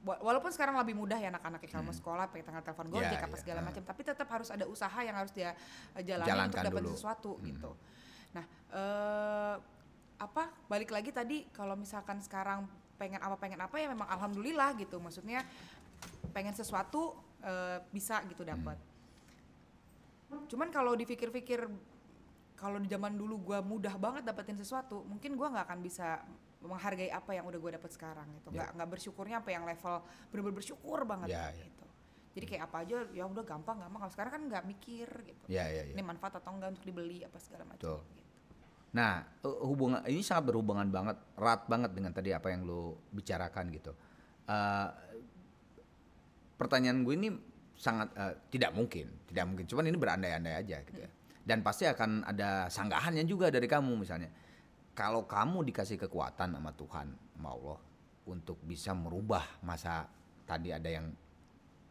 wa- 0.00 0.18
walaupun 0.18 0.50
sekarang 0.50 0.74
lebih 0.74 0.98
mudah 0.98 1.14
ya 1.14 1.30
anak-anak 1.30 1.62
kalau 1.62 1.86
mau 1.86 1.94
Hmm. 1.94 2.02
sekolah 2.02 2.24
pakai 2.26 2.42
tanggal 2.42 2.66
telepon 2.66 2.86
Ya, 2.88 2.92
gojek 2.98 3.20
apa 3.20 3.30
ya, 3.30 3.38
segala 3.38 3.60
ah. 3.62 3.64
macam 3.64 3.82
tapi 3.84 4.00
tetap 4.02 4.26
harus 4.26 4.48
ada 4.50 4.64
usaha 4.66 4.98
yang 4.98 5.14
harus 5.14 5.30
dia 5.30 5.54
eh, 5.94 6.02
jalani 6.02 6.26
Jalankan 6.26 6.50
untuk 6.50 6.66
dapat 6.66 6.82
sesuatu 6.90 7.30
Hmm. 7.38 7.46
gitu 7.46 7.70
nah 8.30 8.44
eh, 8.72 9.54
apa 10.20 10.52
balik 10.68 10.92
lagi 10.92 11.10
tadi 11.10 11.48
kalau 11.50 11.74
misalkan 11.74 12.20
sekarang 12.20 12.68
pengen 13.00 13.24
apa 13.24 13.40
pengen 13.40 13.64
apa 13.64 13.80
ya 13.80 13.88
memang 13.88 14.06
alhamdulillah 14.06 14.76
gitu. 14.76 15.00
Maksudnya 15.00 15.42
pengen 16.36 16.52
sesuatu 16.52 17.16
eh, 17.40 17.80
bisa 17.90 18.20
gitu 18.28 18.44
dapat 18.44 18.76
cuman 20.46 20.70
kalau 20.70 20.94
dipikir-pikir 20.94 21.66
kalau 22.54 22.78
di 22.78 22.86
zaman 22.86 23.16
dulu 23.18 23.50
gua 23.50 23.58
mudah 23.64 23.96
banget 23.98 24.22
dapetin 24.22 24.54
sesuatu 24.54 25.02
mungkin 25.02 25.34
gua 25.34 25.50
nggak 25.50 25.66
akan 25.66 25.80
bisa 25.82 26.22
menghargai 26.60 27.08
apa 27.08 27.32
yang 27.32 27.48
udah 27.48 27.56
gue 27.56 27.72
dapet 27.72 27.88
sekarang 27.88 28.28
gitu. 28.36 28.52
Nggak 28.52 28.76
nggak 28.76 28.88
bersyukurnya 28.92 29.40
apa 29.40 29.48
yang 29.48 29.64
level 29.64 30.04
bener-bener 30.28 30.56
bersyukur 30.60 31.08
banget 31.08 31.32
Ya, 31.32 31.48
ya. 31.56 31.64
gitu. 31.64 31.86
Jadi 32.36 32.44
kayak 32.52 32.62
apa 32.68 32.76
aja 32.84 32.96
ya 33.16 33.24
udah 33.24 33.44
gampang 33.48 33.80
gampang. 33.80 34.00
Kalau 34.04 34.12
sekarang 34.12 34.32
kan 34.36 34.42
nggak 34.44 34.64
mikir 34.68 35.08
gitu. 35.24 35.44
Ya, 35.48 35.64
ya, 35.72 35.88
ya. 35.88 35.96
ini 35.96 36.04
manfaat 36.04 36.36
atau 36.36 36.52
enggak 36.52 36.76
untuk 36.76 36.84
dibeli 36.84 37.24
apa 37.24 37.40
segala 37.40 37.64
macam 37.64 37.80
gitu. 37.80 37.96
Nah, 38.90 39.22
hubungan 39.46 40.02
ini 40.10 40.22
sangat 40.22 40.50
berhubungan 40.50 40.90
banget, 40.90 41.14
erat 41.38 41.62
banget 41.70 41.94
dengan 41.94 42.10
tadi 42.10 42.34
apa 42.34 42.50
yang 42.50 42.66
lo 42.66 43.06
bicarakan 43.14 43.70
gitu. 43.70 43.92
Eh, 44.50 44.88
pertanyaan 46.58 47.06
gue 47.06 47.14
ini 47.14 47.28
sangat 47.78 48.10
eh, 48.18 48.34
tidak 48.50 48.74
mungkin, 48.74 49.06
tidak 49.30 49.44
mungkin. 49.46 49.64
Cuman 49.70 49.84
ini 49.86 49.98
berandai-andai 49.98 50.54
aja 50.58 50.82
gitu 50.82 51.00
ya. 51.06 51.10
Dan 51.40 51.62
pasti 51.62 51.86
akan 51.86 52.26
ada 52.26 52.66
sanggahannya 52.66 53.22
juga 53.24 53.48
dari 53.48 53.70
kamu 53.70 53.94
misalnya. 53.94 54.28
Kalau 54.90 55.24
kamu 55.24 55.62
dikasih 55.70 55.96
kekuatan 55.96 56.58
sama 56.58 56.74
Tuhan, 56.74 57.06
sama 57.38 57.50
Allah 57.54 57.78
untuk 58.28 58.58
bisa 58.66 58.92
merubah 58.92 59.42
masa 59.64 60.06
tadi 60.44 60.74
ada 60.74 60.90
yang 60.90 61.10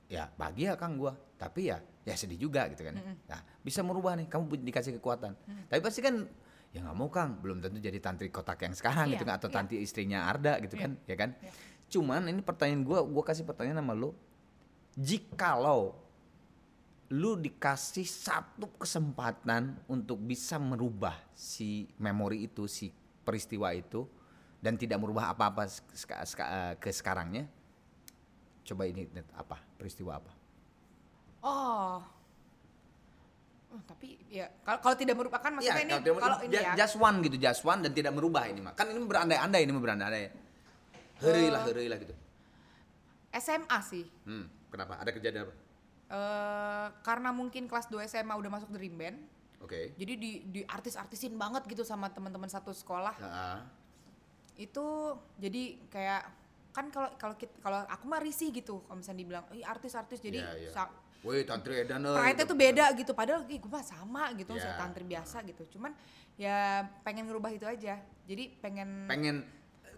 ya 0.10 0.26
bahagia 0.36 0.74
kang 0.74 0.98
gua 0.98 1.14
tapi 1.38 1.70
ya 1.70 1.78
ya 2.02 2.18
sedih 2.18 2.50
juga 2.50 2.66
gitu 2.74 2.82
kan 2.82 2.98
nah 3.30 3.40
bisa 3.62 3.86
merubah 3.86 4.18
nih 4.18 4.26
kamu 4.26 4.66
dikasih 4.66 4.98
kekuatan 4.98 5.38
tapi 5.70 5.80
pasti 5.86 6.02
kan 6.02 6.26
ya 6.70 6.86
nggak 6.86 6.98
mau 6.98 7.10
kang. 7.10 7.42
Belum 7.42 7.58
tentu 7.58 7.82
jadi 7.82 7.98
tantri 7.98 8.30
kotak 8.30 8.62
yang 8.66 8.74
sekarang 8.78 9.10
Iya, 9.10 9.14
gitu 9.18 9.24
kan 9.26 9.36
atau 9.42 9.50
tantri 9.50 9.82
istrinya 9.82 10.30
Arda 10.30 10.62
gitu 10.62 10.78
Iya. 10.78 10.84
kan 10.86 10.92
ya 11.06 11.16
kan? 11.18 11.32
Iya. 11.42 11.52
cuman 11.90 12.22
ini 12.30 12.46
pertanyaan 12.46 12.86
gua 12.86 13.02
gua 13.02 13.26
kasih 13.26 13.42
pertanyaan 13.42 13.82
sama 13.82 13.98
lo 13.98 14.14
jikalau 14.94 15.98
lu 17.10 17.34
dikasih 17.34 18.06
satu 18.06 18.70
kesempatan 18.78 19.74
untuk 19.90 20.22
bisa 20.22 20.62
merubah 20.62 21.18
si 21.34 21.90
memori 21.98 22.46
itu 22.46 22.70
si 22.70 22.94
peristiwa 23.26 23.74
itu 23.74 24.06
dan 24.62 24.78
tidak 24.78 25.02
merubah 25.02 25.34
apa-apa 25.34 25.66
eh, 25.66 26.74
ke 26.78 26.94
sekarangnya 26.94 27.50
coba 28.62 28.86
ini 28.86 29.10
apa? 29.34 29.58
Peristiwa 29.82 30.22
apa? 30.22 30.30
Oh 31.42 32.19
Oh, 33.70 33.82
tapi 33.86 34.18
ya 34.26 34.50
kalau 34.66 34.82
kalau 34.82 34.96
tidak 34.98 35.14
merupakan 35.14 35.46
maksudnya 35.46 35.86
ini 35.86 35.94
kalau 35.94 36.18
kalau 36.18 36.38
ini 36.42 36.58
ya. 36.58 36.74
just 36.74 36.98
one 36.98 37.22
gitu 37.22 37.38
just 37.38 37.62
one 37.62 37.86
dan 37.86 37.94
tidak 37.94 38.18
merubah 38.18 38.50
ini 38.50 38.66
mah 38.66 38.74
kan 38.74 38.90
ini 38.90 38.98
berandai-andai 38.98 39.62
ini 39.62 39.72
berandai-andai. 39.72 40.26
Heri 41.22 41.48
lah 41.54 41.62
Eh. 41.62 41.68
heri 41.70 41.86
lah 41.86 41.98
gitu 42.02 42.16
SMA 43.30 43.78
sih. 43.86 44.06
Hmm, 44.26 44.50
kenapa? 44.74 44.98
Ada 44.98 45.14
kejadian 45.14 45.46
apa? 45.46 45.54
Eh, 46.10 46.88
karena 47.06 47.30
mungkin 47.30 47.70
kelas 47.70 47.86
2 47.86 48.02
SMA 48.10 48.34
udah 48.34 48.50
masuk 48.50 48.74
dream 48.74 48.98
band. 48.98 49.22
Oke. 49.62 49.94
Jadi 49.94 50.14
di 50.18 50.32
di 50.50 50.62
artis-artisin 50.66 51.38
banget 51.38 51.70
gitu 51.70 51.86
sama 51.86 52.10
teman-teman 52.10 52.50
satu 52.50 52.74
sekolah. 52.74 53.14
Nah, 53.22 53.62
itu 54.58 54.86
jadi 55.38 55.78
kayak 55.94 56.22
kan 56.74 56.90
kalau 56.90 57.10
kalau 57.22 57.36
kalau 57.62 57.80
aku 57.86 58.04
mah 58.10 58.18
risih 58.18 58.50
gitu 58.50 58.82
kalau 58.82 58.98
misalnya 58.98 59.22
dibilang 59.22 59.46
artis-artis. 59.62 60.18
Jadi 60.18 60.42
Iya, 60.42 60.54
iya. 60.58 60.72
Woi 61.20 61.44
tantri 61.44 61.84
edan 61.84 62.00
eh, 62.02 62.16
pride-nya 62.16 62.36
gitu. 62.40 62.52
tuh 62.52 62.58
beda 62.58 62.86
gitu 62.96 63.12
padahal 63.12 63.42
ih, 63.46 63.60
gue 63.60 63.68
mah 63.68 63.84
sama 63.84 64.24
gitu 64.34 64.56
Iya. 64.56 64.64
saya 64.64 64.74
tantri 64.80 65.04
biasa 65.04 65.38
gitu 65.44 65.64
cuman 65.76 65.92
ya 66.40 66.88
pengen 67.04 67.28
ngerubah 67.28 67.52
itu 67.52 67.68
aja 67.68 68.00
jadi 68.24 68.44
pengen 68.58 69.04
pengen 69.06 69.38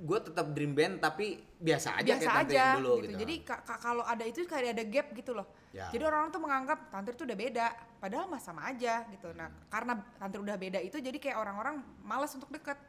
gue 0.02 0.18
tetap 0.18 0.50
dream 0.58 0.74
band 0.74 0.98
tapi 0.98 1.46
biasa 1.62 2.02
aja 2.02 2.10
biasa 2.10 2.22
kayak 2.26 2.34
tantri 2.34 2.58
aja 2.58 2.62
yang 2.66 2.78
dulu 2.82 2.94
gitu. 2.98 3.06
gitu. 3.06 3.20
Jadi 3.22 3.36
ka- 3.46 3.62
ka- 3.62 3.78
kalau 3.78 4.02
ada 4.02 4.24
itu 4.26 4.40
kayak 4.50 4.74
ada 4.74 4.86
gap 4.90 5.08
gitu 5.14 5.32
loh. 5.38 5.46
Ya. 5.70 5.94
Jadi 5.94 6.02
orang-orang 6.02 6.32
tuh 6.34 6.42
menganggap 6.42 6.80
tantri 6.90 7.14
itu 7.14 7.22
udah 7.22 7.38
beda, 7.38 7.68
padahal 8.02 8.26
mah 8.26 8.42
sama 8.42 8.66
aja 8.66 9.06
gitu. 9.14 9.30
Nah, 9.32 9.54
karena 9.70 10.02
tantri 10.18 10.42
udah 10.42 10.58
beda 10.58 10.82
itu 10.82 10.98
jadi 10.98 11.14
kayak 11.22 11.38
orang-orang 11.38 11.86
malas 12.02 12.34
untuk 12.34 12.50
deket. 12.50 12.82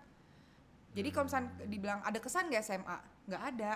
Jadi 0.93 1.09
kalau 1.13 1.29
misalnya 1.29 1.53
dibilang 1.65 2.01
ada 2.01 2.17
kesan 2.17 2.49
gak 2.49 2.65
SMA? 2.65 2.97
Nggak 3.29 3.43
ada. 3.45 3.73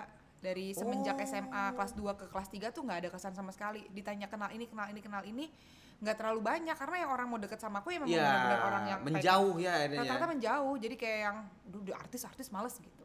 Dari 0.46 0.70
semenjak 0.72 1.16
Oh. 1.16 1.26
SMA 1.26 1.64
kelas 1.74 1.92
2 1.92 2.14
ke 2.14 2.24
kelas 2.26 2.48
3 2.48 2.70
tuh 2.70 2.86
nggak 2.86 2.98
ada 3.02 3.08
kesan 3.10 3.34
sama 3.34 3.50
sekali. 3.50 3.82
Ditanya 3.90 4.30
kenal 4.30 4.46
ini, 4.48 4.64
kenal 4.64 4.86
ini, 4.86 5.00
kenal 5.00 5.22
ini, 5.22 5.50
nggak 5.98 6.14
terlalu 6.14 6.40
banyak 6.40 6.76
karena 6.76 6.96
yang 6.98 7.10
orang 7.10 7.26
mau 7.26 7.40
deket 7.40 7.58
sama 7.58 7.80
aku 7.80 7.88
ya 7.88 7.98
memang 7.98 8.12
ya 8.12 8.22
benar-benar 8.22 8.60
orang 8.62 8.84
yang 8.86 9.00
menjauh 9.02 9.54
ya 9.56 9.72
pengen- 9.74 9.74
akhirnya 9.74 9.98
rata-rata 10.04 10.26
menjauh. 10.30 10.74
Jadi 10.78 10.94
kayak 10.94 11.18
yang, 11.20 11.36
duh, 11.66 11.96
artis-artis 11.96 12.46
males 12.48 12.74
gitu. 12.78 13.04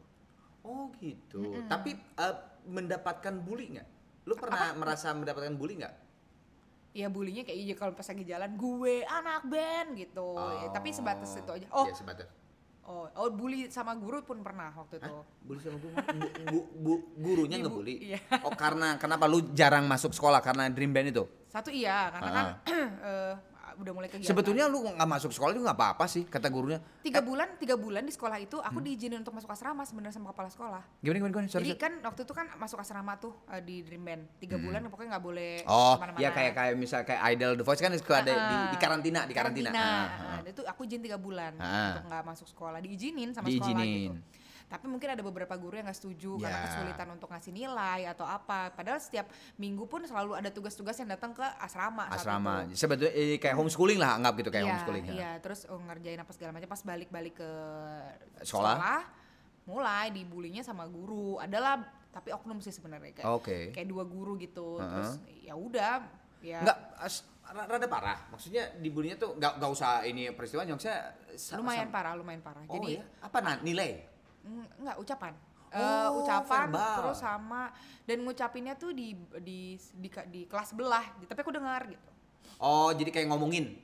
Oh 0.62 0.94
gitu. 0.96 1.42
Tapi 1.66 1.90
eh, 1.96 2.34
mendapatkan 2.64 3.34
bully 3.36 3.74
nggak? 3.74 3.88
Lu 4.22 4.38
pernah 4.38 4.70
merasa 4.72 5.10
mendapatkan 5.10 5.50
bully 5.52 5.82
nggak? 5.82 5.94
ya 6.92 7.08
bulinya 7.08 7.40
kayak 7.40 7.56
iya 7.58 7.72
kalau 7.72 7.96
pas 7.96 8.04
lagi 8.04 8.20
jalan 8.22 8.52
gue 8.52 9.00
anak 9.02 9.48
band 9.48 9.96
gitu 9.96 10.36
Ya, 10.36 10.68
tapi 10.68 10.92
sebatas 10.92 11.32
itu 11.32 11.48
aja 11.48 11.64
oh 11.72 11.88
Iya, 11.88 11.96
sebatas. 11.96 12.28
Oh 12.82 13.06
oh 13.14 13.28
bully 13.30 13.70
sama 13.70 13.94
guru 13.94 14.22
pun 14.22 14.42
pernah 14.42 14.74
waktu 14.74 14.98
itu 14.98 15.14
Bully 15.42 15.60
sama 15.62 15.78
guru? 15.78 15.94
Bu- 15.94 16.32
bu- 16.50 16.68
bu- 16.82 17.04
gurunya 17.14 17.56
Ibu, 17.58 17.64
ngebully? 17.70 17.94
iya. 18.10 18.18
Oh 18.42 18.50
karena 18.52 18.98
kenapa 18.98 19.26
lu 19.26 19.54
jarang 19.54 19.86
masuk 19.86 20.10
sekolah 20.10 20.42
karena 20.42 20.66
dream 20.66 20.90
band 20.90 21.10
itu? 21.10 21.24
satu 21.46 21.68
iya 21.68 22.08
karena 22.10 22.30
kan 22.32 22.46
eh, 23.12 23.32
udah 23.74 23.92
mulai 23.92 24.08
kegiatan 24.08 24.28
Sebetulnya 24.28 24.64
lu 24.64 24.82
nggak 24.82 25.04
masuk 25.06 25.30
sekolah 25.30 25.50
itu 25.50 25.60
nggak 25.60 25.74
apa-apa 25.74 26.04
sih 26.04 26.24
kata 26.24 26.46
gurunya. 26.46 26.78
tiga 27.00 27.18
bulan 27.18 27.48
tiga 27.56 27.74
bulan 27.74 28.02
di 28.02 28.10
sekolah 28.10 28.38
itu 28.38 28.56
aku 28.56 28.78
diizinin 28.78 29.18
untuk 29.18 29.32
masuk 29.32 29.48
asrama 29.48 29.82
sebenarnya 29.82 30.14
sama 30.14 30.30
kepala 30.30 30.48
sekolah 30.48 30.82
Gimana 30.98 31.16
gimana 31.18 31.32
gimana? 31.32 31.48
Sorry, 31.48 31.64
jadi 31.64 31.76
kan 31.76 31.92
waktu 32.02 32.20
itu 32.22 32.32
kan 32.32 32.46
masuk 32.54 32.78
asrama 32.78 33.16
tuh 33.16 33.32
eh, 33.46 33.58
di 33.58 33.80
Dream 33.80 34.02
Band 34.02 34.22
tiga 34.38 34.56
bulan 34.56 34.84
pokoknya 34.84 35.08
nggak 35.12 35.24
boleh 35.24 35.52
Oh, 35.64 35.94
ke 35.94 36.02
mana-mana. 36.02 36.20
ya 36.20 36.28
kayak 36.30 36.52
kayak 36.52 36.74
misal 36.74 37.00
kayak 37.02 37.20
Idol 37.30 37.52
The 37.54 37.64
Voice 37.64 37.80
kan 37.80 37.92
suka 37.92 38.14
ada 38.18 38.32
di, 38.32 38.56
di 38.68 38.78
karantina, 38.78 39.20
di 39.24 39.32
karantina. 39.32 39.70
Ah, 39.70 39.78
ah. 39.78 40.06
Nah, 40.38 40.48
itu 40.48 40.62
aku 40.62 40.80
izin 40.82 41.00
tiga 41.00 41.16
bulan 41.16 41.54
Ah. 41.56 41.94
untuk 41.94 42.08
nggak 42.08 42.22
masuk 42.24 42.46
sekolah 42.46 42.78
diizinin 42.78 43.30
sama 43.30 43.46
sekolah 43.46 43.62
Diizinin. 43.72 44.12
gitu 44.12 44.41
tapi 44.72 44.88
mungkin 44.88 45.12
ada 45.12 45.20
beberapa 45.20 45.52
guru 45.52 45.76
yang 45.76 45.84
nggak 45.84 46.00
setuju 46.00 46.40
Ya. 46.40 46.48
karena 46.48 46.58
kesulitan 46.64 47.08
untuk 47.12 47.28
ngasih 47.28 47.52
nilai 47.52 48.08
atau 48.08 48.24
apa 48.24 48.72
padahal 48.72 48.96
setiap 48.96 49.28
minggu 49.60 49.84
pun 49.84 50.00
selalu 50.00 50.32
ada 50.32 50.48
tugas-tugas 50.48 50.96
yang 50.96 51.12
datang 51.12 51.36
ke 51.36 51.44
asrama 51.60 52.08
Asrama. 52.08 52.64
Sebetulnya 52.72 53.12
eh, 53.12 53.36
kayak 53.36 53.52
homeschooling 53.52 54.00
lah 54.00 54.16
anggap 54.16 54.32
gitu 54.40 54.48
kayak 54.48 54.64
Iya, 54.64 54.72
homeschooling. 54.72 55.04
ya. 55.04 55.12
Iya, 55.12 55.30
terus 55.44 55.68
oh, 55.68 55.76
ngerjain 55.76 56.16
apa 56.16 56.32
segala 56.32 56.56
macam 56.56 56.72
pas 56.72 56.80
balik-balik 56.80 57.34
ke 57.36 57.50
Sekolah? 58.40 59.04
mulai 59.62 60.08
dibulinya 60.10 60.64
sama 60.64 60.88
guru. 60.88 61.36
Adalah 61.36 61.78
tapi 62.08 62.32
oknum 62.32 62.58
sih 62.58 62.72
sebenarnya 62.72 63.12
kayak 63.12 63.28
Oke. 63.28 63.58
kayak 63.76 63.86
dua 63.86 64.08
guru 64.08 64.40
gitu. 64.40 64.80
Heeh. 64.80 64.88
Terus 64.88 65.12
ya 65.44 65.54
udah 65.54 65.92
ya 66.40 66.58
ra- 66.64 67.68
rada 67.68 67.86
parah. 67.86 68.18
Maksudnya 68.32 68.72
dibulinya 68.80 69.20
tuh 69.20 69.36
enggak 69.36 69.60
enggak 69.60 69.70
usah 69.70 70.02
ini 70.08 70.32
peristiwanya 70.32 70.74
maksudnya 70.74 71.12
sa- 71.36 71.60
lumayan 71.60 71.92
parah, 71.92 72.16
lumayan 72.16 72.40
parah. 72.40 72.64
Oh, 72.66 72.80
Jadi 72.80 72.98
ya? 72.98 73.04
apa 73.20 73.38
nah, 73.38 73.56
nilai? 73.60 74.11
Enggak 74.44 74.96
ucapan. 74.98 75.32
Oh, 75.72 75.80
Eh, 75.80 76.08
ucapan 76.20 76.68
verbal. 76.68 76.94
terus 77.00 77.18
sama 77.18 77.72
dan 78.04 78.20
ngucapinnya 78.20 78.76
tuh 78.76 78.92
di 78.92 79.16
di 79.40 79.60
di, 79.96 80.08
di 80.28 80.40
kelas 80.44 80.76
sebelah, 80.76 81.00
tapi 81.22 81.38
aku 81.38 81.48
dengar 81.50 81.88
gitu. 81.88 82.08
Oh, 82.58 82.92
jadi 82.92 83.08
kayak 83.08 83.26
ngomongin. 83.26 83.80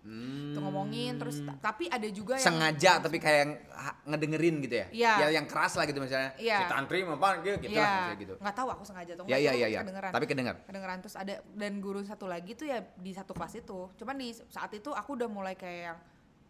Hmm. 0.00 0.54
Tuh 0.54 0.62
ngomongin 0.62 1.18
terus 1.18 1.42
tapi 1.58 1.90
ada 1.90 2.06
juga 2.08 2.38
yang 2.38 2.46
sengaja 2.46 3.02
tapi 3.02 3.18
kayak 3.18 3.68
ngedengerin 4.06 4.62
gitu 4.62 4.74
ya. 4.78 4.86
Iya. 4.88 5.12
Ya 5.18 5.28
yang 5.34 5.44
keras 5.44 5.74
lah 5.74 5.82
gitu 5.82 5.98
misalnya. 5.98 6.30
Iya. 6.38 6.62
Si 6.62 6.64
tantri 6.70 7.02
apa 7.02 7.28
gitu, 7.42 7.58
gitu 7.60 7.74
Iya, 7.74 7.82
lah 7.84 8.14
gitu. 8.14 8.34
nggak 8.38 8.54
tahu 8.54 8.68
aku 8.70 8.82
sengaja 8.86 9.12
atau 9.12 9.24
Ya 9.26 9.34
nggak, 9.34 9.42
ya 9.42 9.52
ya 9.52 9.66
ya. 9.66 9.80
kedengeran. 9.82 10.10
Tapi 10.14 10.24
kedengar. 10.24 10.54
kedengeran 10.62 10.98
terus 11.02 11.16
ada 11.18 11.34
dan 11.52 11.72
guru 11.82 12.00
satu 12.00 12.24
lagi 12.24 12.54
tuh 12.54 12.64
ya 12.64 12.86
di 12.96 13.10
satu 13.10 13.34
kelas 13.34 13.58
itu 13.58 13.90
cuman 13.92 14.14
di 14.14 14.30
saat 14.46 14.70
itu 14.72 14.88
aku 14.88 15.18
udah 15.18 15.26
mulai 15.26 15.52
kayak 15.52 15.82
yang 15.84 15.98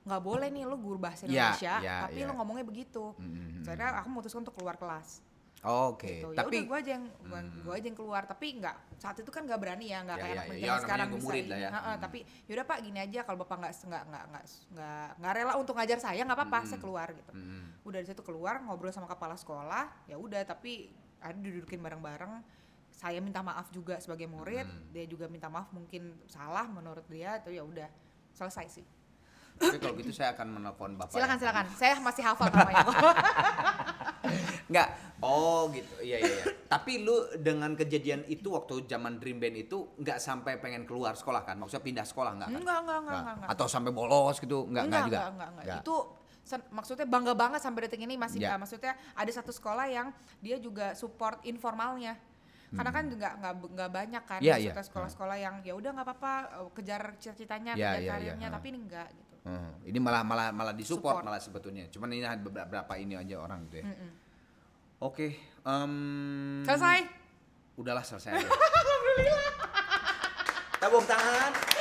nggak 0.07 0.23
boleh 0.23 0.49
nih 0.49 0.63
lu 0.63 0.77
guru 0.77 0.97
bahasa 0.97 1.27
Ya, 1.27 1.51
Indonesia 1.51 1.75
ya, 1.81 1.97
tapi 2.07 2.19
ya. 2.19 2.27
lu 2.27 2.33
ngomongnya 2.33 2.63
begitu 2.65 3.05
Mm-hmm. 3.13 3.67
akhirnya 3.67 3.89
aku 3.97 4.09
memutuskan 4.09 4.41
untuk 4.41 4.55
keluar 4.55 4.77
kelas 4.77 5.21
Oke. 5.63 6.23
gitu. 6.23 6.31
ya 6.31 6.39
Tapi 6.39 6.57
gue 6.63 6.77
aja 6.77 6.91
yang 6.95 7.05
gua 7.59 7.75
aja 7.75 7.85
yang 7.85 7.99
keluar 7.99 8.23
tapi 8.23 8.47
nggak 8.55 8.77
saat 8.95 9.19
itu 9.19 9.27
kan 9.29 9.43
nggak 9.43 9.59
berani 9.59 9.91
ya 9.91 9.99
nggak 10.01 10.15
Ya, 10.15 10.23
kayak 10.23 10.31
ya, 10.31 10.41
anak 10.41 10.55
ya. 10.55 10.63
Ya, 10.63 10.75
sekarang 10.79 11.07
bisa 11.11 11.25
murid 11.27 11.45
lah 11.45 11.59
ya. 11.59 11.69
Heeh, 11.69 11.83
Hmm. 11.91 12.01
tapi 12.01 12.19
yaudah 12.47 12.65
pak 12.65 12.79
gini 12.81 12.99
aja 13.01 13.21
kalau 13.21 13.39
bapak 13.41 13.57
nggak 13.59 13.73
nggak 13.83 14.03
nggak 14.07 14.25
nggak 14.71 15.09
nggak 15.19 15.33
rela 15.35 15.53
untuk 15.57 15.75
ngajar 15.75 15.99
saya 15.99 16.23
nggak 16.23 16.39
apa-apa 16.39 16.59
saya 16.65 16.79
keluar 16.79 17.09
gitu 17.11 17.33
Mm. 17.33 17.83
udah 17.83 17.97
dari 17.97 18.07
situ 18.07 18.23
keluar 18.23 18.55
ngobrol 18.61 18.91
sama 18.91 19.07
kepala 19.07 19.35
sekolah 19.35 19.85
ya 20.07 20.15
udah 20.17 20.43
tapi 20.45 20.87
ada 21.19 21.35
didudukin 21.35 21.79
bareng-bareng 21.79 22.31
saya 22.89 23.19
minta 23.19 23.41
maaf 23.41 23.67
juga 23.69 23.99
sebagai 23.99 24.25
murid 24.25 24.65
Hmm. 24.65 24.87
dia 24.91 25.05
juga 25.05 25.27
minta 25.27 25.49
maaf 25.49 25.69
mungkin 25.69 26.15
salah 26.25 26.65
menurut 26.65 27.05
dia 27.07 27.39
itu 27.39 27.51
ya 27.51 27.61
udah 27.61 27.89
selesai 28.31 28.67
sih 28.71 28.87
Tapi 29.57 29.77
kalau 29.81 29.95
gitu 29.97 30.13
saya 30.13 30.37
akan 30.37 30.61
menelpon 30.61 31.01
Bapak. 31.01 31.17
silakan 31.17 31.37
silakan 31.41 31.67
saya 31.73 31.97
masih 32.01 32.23
hafal 32.25 32.47
namanya 32.53 32.85
Enggak. 34.67 34.89
Oh 35.23 35.71
gitu. 35.73 35.95
Iya 36.03 36.19
iya 36.21 36.35
iya. 36.43 36.45
Tapi 36.67 37.01
lu 37.01 37.15
dengan 37.39 37.73
kejadian 37.79 38.27
itu 38.27 38.53
waktu 38.53 38.85
zaman 38.91 39.23
Dream 39.23 39.39
Band 39.39 39.57
itu 39.57 39.95
nggak 39.97 40.19
sampai 40.19 40.59
pengen 40.59 40.85
keluar 40.85 41.15
sekolah 41.15 41.47
kan? 41.47 41.57
Maksudnya 41.57 41.85
pindah 41.87 42.07
sekolah 42.07 42.37
enggak 42.37 42.49
kan? 42.53 42.61
enggak 42.61 42.79
enggak 42.83 42.99
enggak 43.01 43.19
enggak, 43.23 43.35
enggak. 43.39 43.51
Atau 43.55 43.67
sampai 43.71 43.93
bolos 43.95 44.37
gitu? 44.43 44.67
Enggak 44.69 44.85
enggak, 44.91 45.03
juga. 45.09 45.17
enggak, 45.17 45.31
enggak, 45.31 45.49
enggak. 45.55 45.81
Itu 45.81 45.97
maksudnya 46.71 47.07
bangga 47.11 47.35
banget 47.35 47.61
sampai 47.63 47.81
detik 47.87 48.03
ini 48.07 48.15
masih 48.15 48.39
uh, 48.47 48.55
maksudnya 48.55 48.95
ada 49.19 49.31
satu 49.35 49.51
sekolah 49.51 49.87
yang 49.91 50.11
dia 50.39 50.59
juga 50.59 50.95
support 50.99 51.43
informalnya. 51.47 52.19
Karena 52.67 52.91
kan 52.91 53.05
nggak 53.07 53.33
nggak 53.41 53.55
nggak 53.79 53.91
banyak 53.95 54.23
kan 54.27 54.41
Iya, 54.43 54.59
iya. 54.59 54.75
maksudnya 54.75 54.87
sekolah-sekolah 54.91 55.37
yang 55.39 55.55
ya 55.63 55.73
udah 55.79 55.91
nggak 55.97 56.07
apa-apa 56.07 56.33
kejar 56.75 57.15
cita-citanya, 57.23 57.73
Iya, 57.79 57.89
kejar 57.95 58.03
iya, 58.03 58.11
karirnya, 58.11 58.49
iya. 58.51 58.55
tapi 58.59 58.67
ini 58.75 58.79
enggak 58.83 59.09
gitu. 59.15 59.36
Hmm, 59.47 59.71
ini 59.87 60.03
malah 60.03 60.27
malah 60.27 60.51
malah 60.51 60.75
disupport 60.75 61.23
Support. 61.23 61.25
malah 61.25 61.39
sebetulnya. 61.39 61.87
Cuman 61.87 62.11
ini 62.11 62.27
ada 62.27 62.35
beberapa 62.37 62.99
ini 62.99 63.15
aja 63.15 63.39
orang 63.39 63.63
gitu 63.71 63.79
ya. 63.79 63.85
Mm-mm. 63.87 64.11
Oke. 64.99 65.39
em, 65.63 65.93
Selesai. 66.67 67.07
Udahlah 67.79 68.03
selesai 68.03 68.35
aja. 68.35 68.49
Tabung 70.83 71.07
tangan. 71.07 71.76